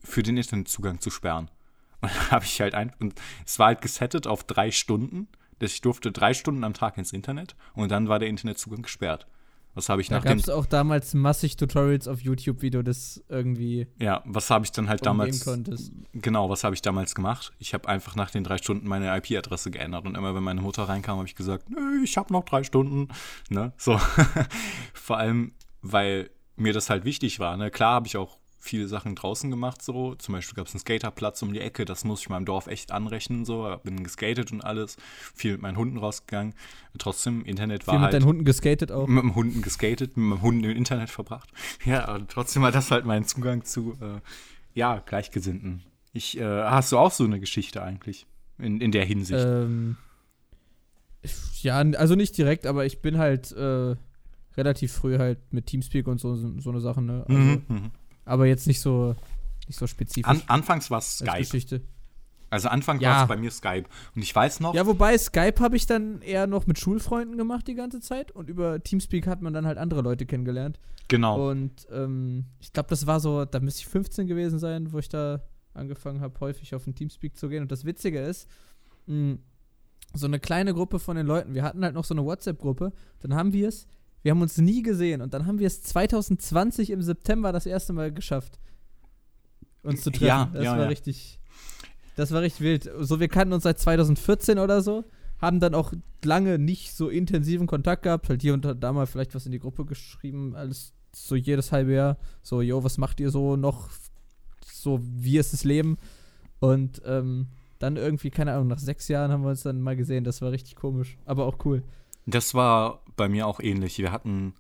[0.00, 1.50] für den Internetzugang zu sperren.
[2.00, 3.14] Und dann habe ich halt ein, und
[3.44, 5.28] es war halt gesettet auf drei Stunden.
[5.60, 9.26] Ich durfte drei Stunden am Tag ins Internet und dann war der Internetzugang gesperrt.
[9.78, 10.40] Was habe ich da nach gab dem.
[10.40, 14.72] es auch damals massig Tutorials auf YouTube, wie du das irgendwie Ja, was habe ich
[14.72, 15.44] dann halt damals.
[15.44, 15.92] konntest.
[16.14, 17.52] Genau, was habe ich damals gemacht?
[17.60, 20.82] Ich habe einfach nach den drei Stunden meine IP-Adresse geändert und immer wenn meine Mutter
[20.88, 23.06] reinkam, habe ich gesagt, nö, ich habe noch drei Stunden.
[23.50, 23.72] Ne?
[23.76, 23.98] So.
[24.94, 27.56] Vor allem, weil mir das halt wichtig war.
[27.56, 27.70] Ne?
[27.70, 28.36] Klar habe ich auch
[28.68, 30.14] viele Sachen draußen gemacht, so.
[30.14, 32.92] Zum Beispiel gab es einen Skaterplatz um die Ecke, das muss ich meinem Dorf echt
[32.92, 33.76] anrechnen, so.
[33.82, 34.96] Bin geskatet und alles,
[35.34, 36.54] viel mit meinen Hunden rausgegangen.
[36.98, 39.06] Trotzdem, Internet war Viel mit halt deinen Hunden geskatet auch.
[39.08, 41.50] mit dem Hunden geskatet, mit meinem Hunden im Internet verbracht.
[41.84, 44.20] Ja, aber trotzdem war das halt mein Zugang zu, äh,
[44.74, 45.82] ja, Gleichgesinnten.
[46.12, 48.26] Ich, äh, hast du auch so eine Geschichte eigentlich
[48.58, 49.44] in, in der Hinsicht?
[49.46, 49.96] Ähm,
[51.62, 53.96] ja, also nicht direkt, aber ich bin halt äh,
[54.56, 57.24] relativ früh halt mit Teamspeak und so, so eine Sache, ne?
[57.28, 57.90] Also, Mhm, mhm.
[58.28, 59.14] Aber jetzt nicht so,
[59.66, 61.38] nicht so spezifisch An, anfangs war es als Skype.
[61.42, 61.80] Geschichte.
[62.50, 63.10] Also Anfang Ja.
[63.10, 63.84] war es bei mir Skype.
[64.14, 67.68] Und ich weiß noch, Ja, wobei Skype habe ich dann eher noch mit Schulfreunden gemacht
[67.68, 70.78] die ganze Zeit und über Teamspeak hat man dann halt andere Leute kennengelernt.
[71.08, 71.50] genau.
[71.50, 75.08] Und ähm, ich glaube, das war so, da müsste ich 15 gewesen sein, wo ich
[75.10, 75.42] da
[75.74, 77.62] angefangen habe, häufig auf den Teamspeak zu gehen.
[77.62, 78.48] Und das Witzige ist,
[79.06, 79.36] mh,
[80.14, 83.34] so eine kleine Gruppe von den Leuten, wir hatten halt noch so eine WhatsApp-Gruppe, dann
[83.34, 83.86] haben wir es,
[84.22, 87.92] wir haben uns nie gesehen und dann haben wir es 2020 im September das erste
[87.92, 88.58] Mal geschafft,
[89.82, 90.26] uns zu treffen.
[90.26, 90.88] Ja, das ja, war ja.
[90.88, 91.38] richtig,
[92.16, 92.90] das war richtig wild.
[93.00, 95.04] So, wir kannten uns seit 2014 oder so,
[95.40, 95.92] haben dann auch
[96.24, 99.60] lange nicht so intensiven Kontakt gehabt, halt hier und da mal vielleicht was in die
[99.60, 103.88] Gruppe geschrieben, alles so jedes halbe Jahr, so, yo, was macht ihr so noch,
[104.66, 105.96] so, wie ist das Leben?
[106.60, 107.46] Und ähm,
[107.78, 110.50] dann irgendwie, keine Ahnung, nach sechs Jahren haben wir uns dann mal gesehen, das war
[110.50, 111.82] richtig komisch, aber auch cool.
[112.28, 113.98] Das war bei mir auch ähnlich.
[113.98, 114.54] Wir hatten.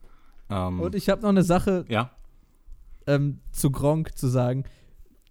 [0.48, 2.10] Ähm, Und ich habe noch eine Sache ja,
[3.06, 4.64] ähm, zu Gronk zu sagen.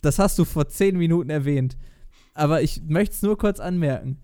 [0.01, 1.77] Das hast du vor zehn Minuten erwähnt.
[2.35, 4.19] Aber ich möchte es nur kurz anmerken.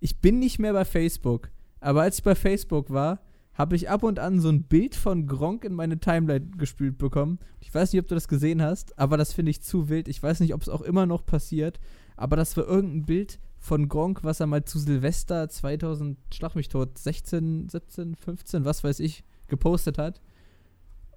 [0.00, 1.50] Ich bin nicht mehr bei Facebook.
[1.78, 3.20] Aber als ich bei Facebook war,
[3.54, 7.38] habe ich ab und an so ein Bild von Gronk in meine Timeline gespült bekommen.
[7.60, 10.08] Ich weiß nicht, ob du das gesehen hast, aber das finde ich zu wild.
[10.08, 11.78] Ich weiß nicht, ob es auch immer noch passiert.
[12.16, 16.68] Aber das war irgendein Bild von Gronk, was er mal zu Silvester 2000, schlag mich
[16.68, 20.20] tot, 16, 17, 15, was weiß ich, gepostet hat.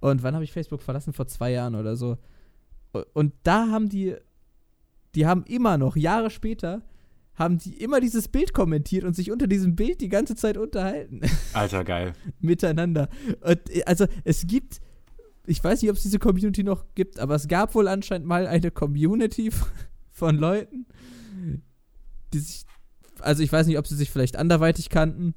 [0.00, 1.12] Und wann habe ich Facebook verlassen?
[1.12, 2.18] Vor zwei Jahren oder so.
[3.14, 4.14] Und da haben die,
[5.16, 6.82] die haben immer noch, Jahre später,
[7.34, 11.22] haben die immer dieses Bild kommentiert und sich unter diesem Bild die ganze Zeit unterhalten.
[11.52, 12.12] Alter, geil.
[12.38, 13.08] miteinander.
[13.40, 14.80] Und, äh, also es gibt,
[15.46, 18.46] ich weiß nicht, ob es diese Community noch gibt, aber es gab wohl anscheinend mal
[18.46, 19.50] eine Community
[20.12, 20.86] von Leuten,
[22.32, 22.64] die sich,
[23.20, 25.34] also ich weiß nicht, ob sie sich vielleicht anderweitig kannten,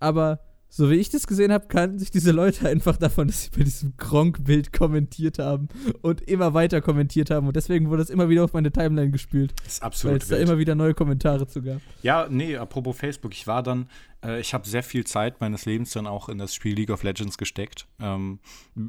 [0.00, 3.50] aber so wie ich das gesehen habe, kannten sich diese Leute einfach davon, dass sie
[3.56, 5.68] bei diesem Gronk-Bild kommentiert haben
[6.02, 7.46] und immer weiter kommentiert haben.
[7.46, 10.28] Und deswegen wurde es immer wieder auf meine Timeline gespült, Das ist weil absolut es
[10.28, 11.80] da immer wieder neue Kommentare zu gab.
[12.02, 13.88] Ja, nee, apropos Facebook, ich war dann,
[14.24, 17.02] äh, ich habe sehr viel Zeit meines Lebens dann auch in das Spiel League of
[17.02, 17.86] Legends gesteckt.
[18.00, 18.40] Ähm,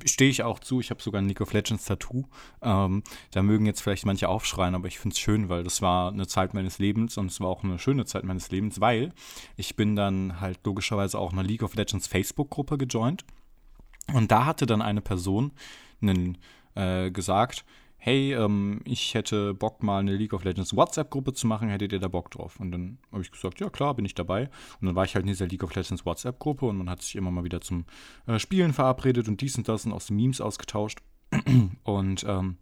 [0.06, 2.26] Stehe ich auch zu, ich habe sogar ein League of Legends Tattoo.
[2.62, 6.12] Ähm, da mögen jetzt vielleicht manche aufschreien, aber ich finde es schön, weil das war
[6.12, 9.14] eine Zeit meines Lebens und es war auch eine schöne Zeit meines Lebens, weil
[9.56, 13.26] ich bin dann halt logischerweise auch einer League of Legends Facebook-Gruppe gejoint.
[14.14, 15.52] Und da hatte dann eine Person
[16.02, 16.38] einen,
[16.76, 17.66] äh, gesagt,
[18.00, 22.00] hey, ähm, ich hätte Bock mal eine League of Legends WhatsApp-Gruppe zu machen, hättet ihr
[22.00, 22.60] da Bock drauf?
[22.60, 24.50] Und dann habe ich gesagt, ja klar, bin ich dabei.
[24.80, 27.16] Und dann war ich halt in dieser League of Legends WhatsApp-Gruppe und man hat sich
[27.16, 27.86] immer mal wieder zum
[28.26, 31.00] äh, Spielen verabredet und dies und das und aus den Memes ausgetauscht.
[31.84, 32.58] Und ähm,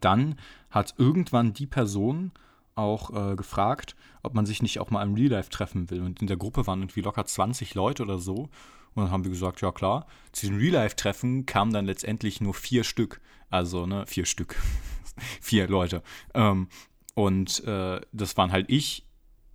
[0.00, 0.36] dann
[0.70, 2.30] hat irgendwann die Person
[2.76, 6.02] auch äh, gefragt, ob man sich nicht auch mal im Real Life treffen will.
[6.02, 8.48] Und in der Gruppe waren irgendwie locker 20 Leute oder so.
[8.94, 10.06] Und dann haben wir gesagt, ja klar.
[10.32, 13.20] Zu diesem Real Life-Treffen kamen dann letztendlich nur vier Stück.
[13.50, 14.56] Also, ne, vier Stück.
[15.40, 16.02] vier Leute.
[16.34, 16.68] Ähm,
[17.14, 19.06] und äh, das waren halt ich,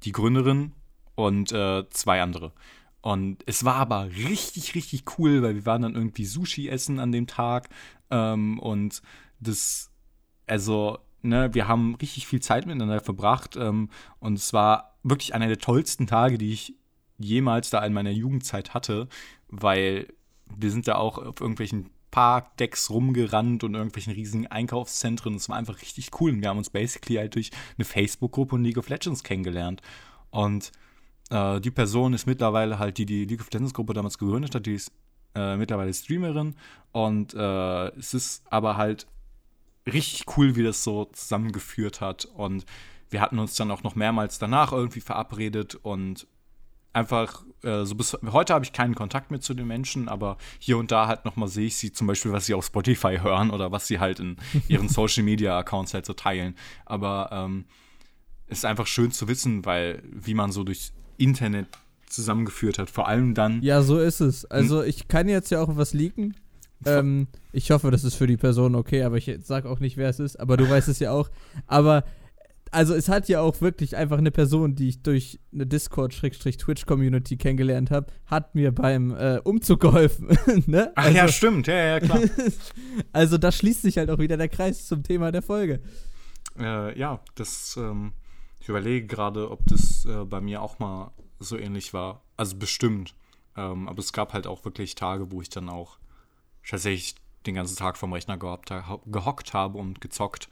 [0.03, 0.73] die Gründerin
[1.15, 2.53] und äh, zwei andere.
[3.01, 7.11] Und es war aber richtig, richtig cool, weil wir waren dann irgendwie Sushi essen an
[7.11, 7.69] dem Tag.
[8.09, 9.01] Ähm, und
[9.39, 9.91] das,
[10.47, 13.55] also, ne, wir haben richtig viel Zeit miteinander verbracht.
[13.55, 16.75] Ähm, und es war wirklich einer der tollsten Tage, die ich
[17.19, 19.07] jemals da in meiner Jugendzeit hatte,
[19.47, 20.07] weil
[20.57, 25.35] wir sind da auch auf irgendwelchen Parkdecks rumgerannt und irgendwelchen riesigen Einkaufszentren.
[25.35, 26.31] Es war einfach richtig cool.
[26.31, 29.81] Und wir haben uns basically halt durch eine Facebook-Gruppe und League of Legends kennengelernt.
[30.31, 30.71] Und
[31.29, 34.75] äh, die Person ist mittlerweile halt die, die League of Legends-Gruppe damals gegründet hat, die
[34.75, 34.91] ist
[35.35, 36.55] äh, mittlerweile Streamerin.
[36.91, 39.05] Und äh, es ist aber halt
[39.85, 42.25] richtig cool, wie das so zusammengeführt hat.
[42.25, 42.65] Und
[43.09, 46.27] wir hatten uns dann auch noch mehrmals danach irgendwie verabredet und
[46.93, 50.77] einfach äh, so bis heute habe ich keinen Kontakt mehr zu den Menschen, aber hier
[50.77, 53.71] und da halt nochmal sehe ich sie zum Beispiel, was sie auf Spotify hören oder
[53.71, 54.37] was sie halt in
[54.67, 56.55] ihren Social Media Accounts halt so teilen.
[56.85, 57.65] Aber ähm,
[58.47, 61.67] ist einfach schön zu wissen, weil wie man so durchs Internet
[62.07, 63.61] zusammengeführt hat, vor allem dann.
[63.61, 64.45] Ja, so ist es.
[64.45, 66.35] Also ich kann jetzt ja auch was leaken.
[66.85, 70.09] Ähm, ich hoffe, das ist für die Person okay, aber ich sag auch nicht, wer
[70.09, 71.29] es ist, aber du weißt es ja auch.
[71.67, 72.03] Aber
[72.71, 77.91] also es hat ja auch wirklich einfach eine Person, die ich durch eine Discord-Twitch-Community kennengelernt
[77.91, 80.37] habe, hat mir beim äh, Umzug geholfen.
[80.67, 80.91] ne?
[80.95, 82.19] Ach ja, stimmt, ja, ja, klar.
[83.13, 85.81] also da schließt sich halt auch wieder der Kreis zum Thema der Folge.
[86.59, 88.13] Äh, ja, das, ähm,
[88.59, 92.21] ich überlege gerade, ob das äh, bei mir auch mal so ähnlich war.
[92.37, 93.15] Also bestimmt.
[93.55, 95.97] Ähm, aber es gab halt auch wirklich Tage, wo ich dann auch
[96.67, 97.15] tatsächlich
[97.45, 98.71] den ganzen Tag vom Rechner gehabt,
[99.05, 100.49] gehockt habe und gezockt.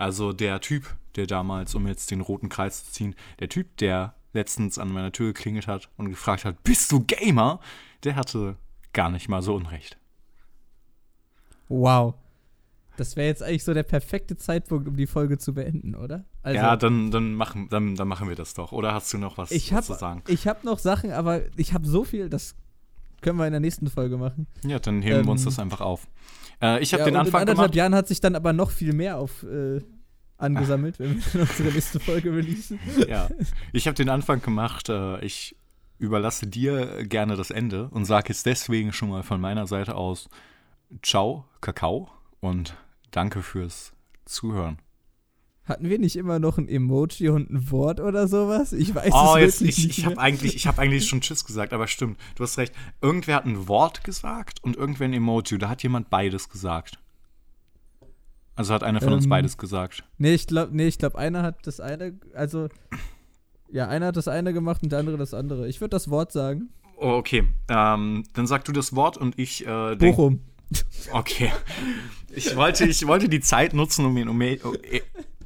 [0.00, 4.14] Also der Typ, der damals, um jetzt den roten Kreis zu ziehen, der Typ, der
[4.32, 7.60] letztens an meiner Tür geklingelt hat und gefragt hat, bist du Gamer?
[8.02, 8.56] Der hatte
[8.94, 9.98] gar nicht mal so Unrecht.
[11.68, 12.14] Wow.
[12.96, 16.24] Das wäre jetzt eigentlich so der perfekte Zeitpunkt, um die Folge zu beenden, oder?
[16.42, 18.72] Also, ja, dann, dann, machen, dann, dann machen wir das doch.
[18.72, 20.22] Oder hast du noch was ich hab, zu sagen?
[20.28, 22.54] Ich habe noch Sachen, aber ich habe so viel, das
[23.20, 24.46] können wir in der nächsten Folge machen.
[24.64, 26.06] Ja, dann heben ähm, wir uns ähm, das einfach auf.
[26.62, 27.74] Äh, ich habe ja, den Anfang in anderthalb gemacht.
[27.74, 29.80] Jahren hat sich dann aber noch viel mehr auf äh,
[30.36, 32.78] angesammelt, wenn wir unsere nächste Folge releasen.
[33.08, 33.28] Ja,
[33.72, 34.88] ich habe den Anfang gemacht.
[34.88, 35.56] Äh, ich
[35.98, 40.28] überlasse dir gerne das Ende und sage jetzt deswegen schon mal von meiner Seite aus
[41.02, 42.74] Ciao, Kakao und
[43.10, 43.92] danke fürs
[44.24, 44.78] Zuhören.
[45.70, 48.72] Hatten wir nicht immer noch ein Emoji und ein Wort oder sowas?
[48.72, 49.98] Ich weiß oh, es jetzt, ich, nicht.
[49.98, 52.18] Ich habe eigentlich, ich hab eigentlich schon Tschüss gesagt, aber stimmt.
[52.34, 52.74] Du hast recht.
[53.00, 55.58] Irgendwer hat ein Wort gesagt und irgendwer ein Emoji.
[55.58, 56.98] Da hat jemand beides gesagt.
[58.56, 60.02] Also hat einer von ähm, uns beides gesagt.
[60.18, 62.68] Nee, ich glaube, nee, glaub, einer hat das eine, also,
[63.70, 65.68] ja, einer hat das eine gemacht und der andere das andere.
[65.68, 66.70] Ich würde das Wort sagen.
[66.96, 67.44] Oh, okay.
[67.68, 70.40] Ähm, dann sag du das Wort und ich äh, Bochum.
[71.12, 71.52] Okay.
[72.32, 74.40] Ich wollte, ich wollte die Zeit nutzen, um ihn um,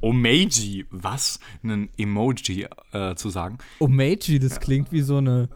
[0.05, 1.39] Omeji, was?
[1.63, 3.57] Einen Emoji äh, zu sagen.
[3.79, 5.49] Omeji, das klingt wie so eine,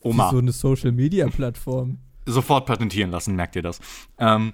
[0.00, 0.26] Oma.
[0.26, 1.98] Wie so eine Social-Media-Plattform.
[2.26, 3.78] Sofort patentieren lassen, merkt ihr das.
[4.18, 4.52] Ähm,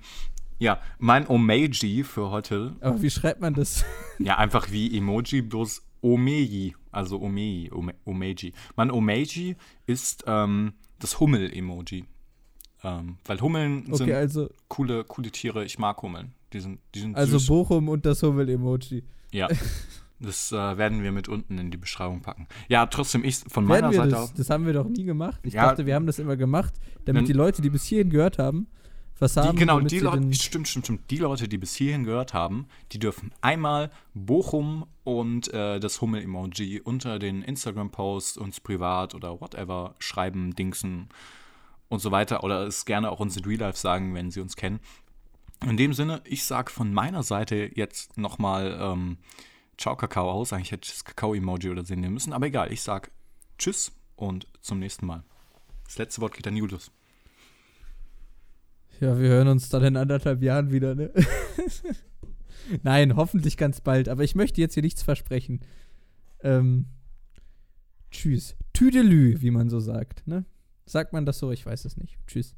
[0.58, 2.76] ja, mein Omeji für heute.
[2.80, 3.84] Aber wie schreibt man das?
[4.18, 6.74] Ja, einfach wie Emoji, bloß Omeji.
[6.90, 8.52] Also Omeji, Ome, Omeji.
[8.76, 9.56] Mein Omeji
[9.86, 12.04] ist ähm, das Hummel-Emoji.
[12.84, 15.64] Ähm, weil Hummeln okay, sind also, coole, coole Tiere.
[15.64, 16.34] Ich mag Hummeln.
[16.52, 17.48] Die sind, die sind also süß.
[17.48, 19.04] Bochum und das Hummel-Emoji.
[19.32, 19.48] Ja.
[20.20, 22.48] Das äh, werden wir mit unten in die Beschreibung packen.
[22.68, 24.20] Ja, trotzdem, ich von meiner Seite das?
[24.20, 24.34] aus.
[24.34, 25.38] Das haben wir doch nie gemacht.
[25.44, 26.74] Ich ja, dachte, wir haben das immer gemacht,
[27.04, 28.66] damit die Leute, die bis hierhin gehört haben,
[29.20, 29.52] was haben.
[29.52, 31.10] Die, genau, die Leute, stimmt, stimmt, stimmt.
[31.10, 36.80] Die Leute, die bis hierhin gehört haben, die dürfen einmal Bochum und äh, das Hummel-Emoji
[36.80, 41.10] unter den Instagram-Posts uns privat oder whatever schreiben, dingsen
[41.88, 42.42] und so weiter.
[42.42, 44.80] Oder es gerne auch uns in Real Life sagen, wenn sie uns kennen.
[45.66, 49.18] In dem Sinne, ich sage von meiner Seite jetzt nochmal ähm,
[49.76, 50.52] Ciao Kakao aus.
[50.52, 52.72] Eigentlich hätte ich das Kakao-Emoji oder sehen müssen, aber egal.
[52.72, 53.10] Ich sage
[53.58, 55.24] Tschüss und zum nächsten Mal.
[55.84, 56.90] Das letzte Wort geht an Julius.
[59.00, 61.12] Ja, wir hören uns dann in anderthalb Jahren wieder, ne?
[62.82, 64.08] Nein, hoffentlich ganz bald.
[64.08, 65.60] Aber ich möchte jetzt hier nichts versprechen.
[66.42, 66.86] Ähm,
[68.10, 68.56] tschüss.
[68.72, 70.44] Tüdelü, wie man so sagt, ne?
[70.86, 71.52] Sagt man das so?
[71.52, 72.18] Ich weiß es nicht.
[72.26, 72.56] Tschüss.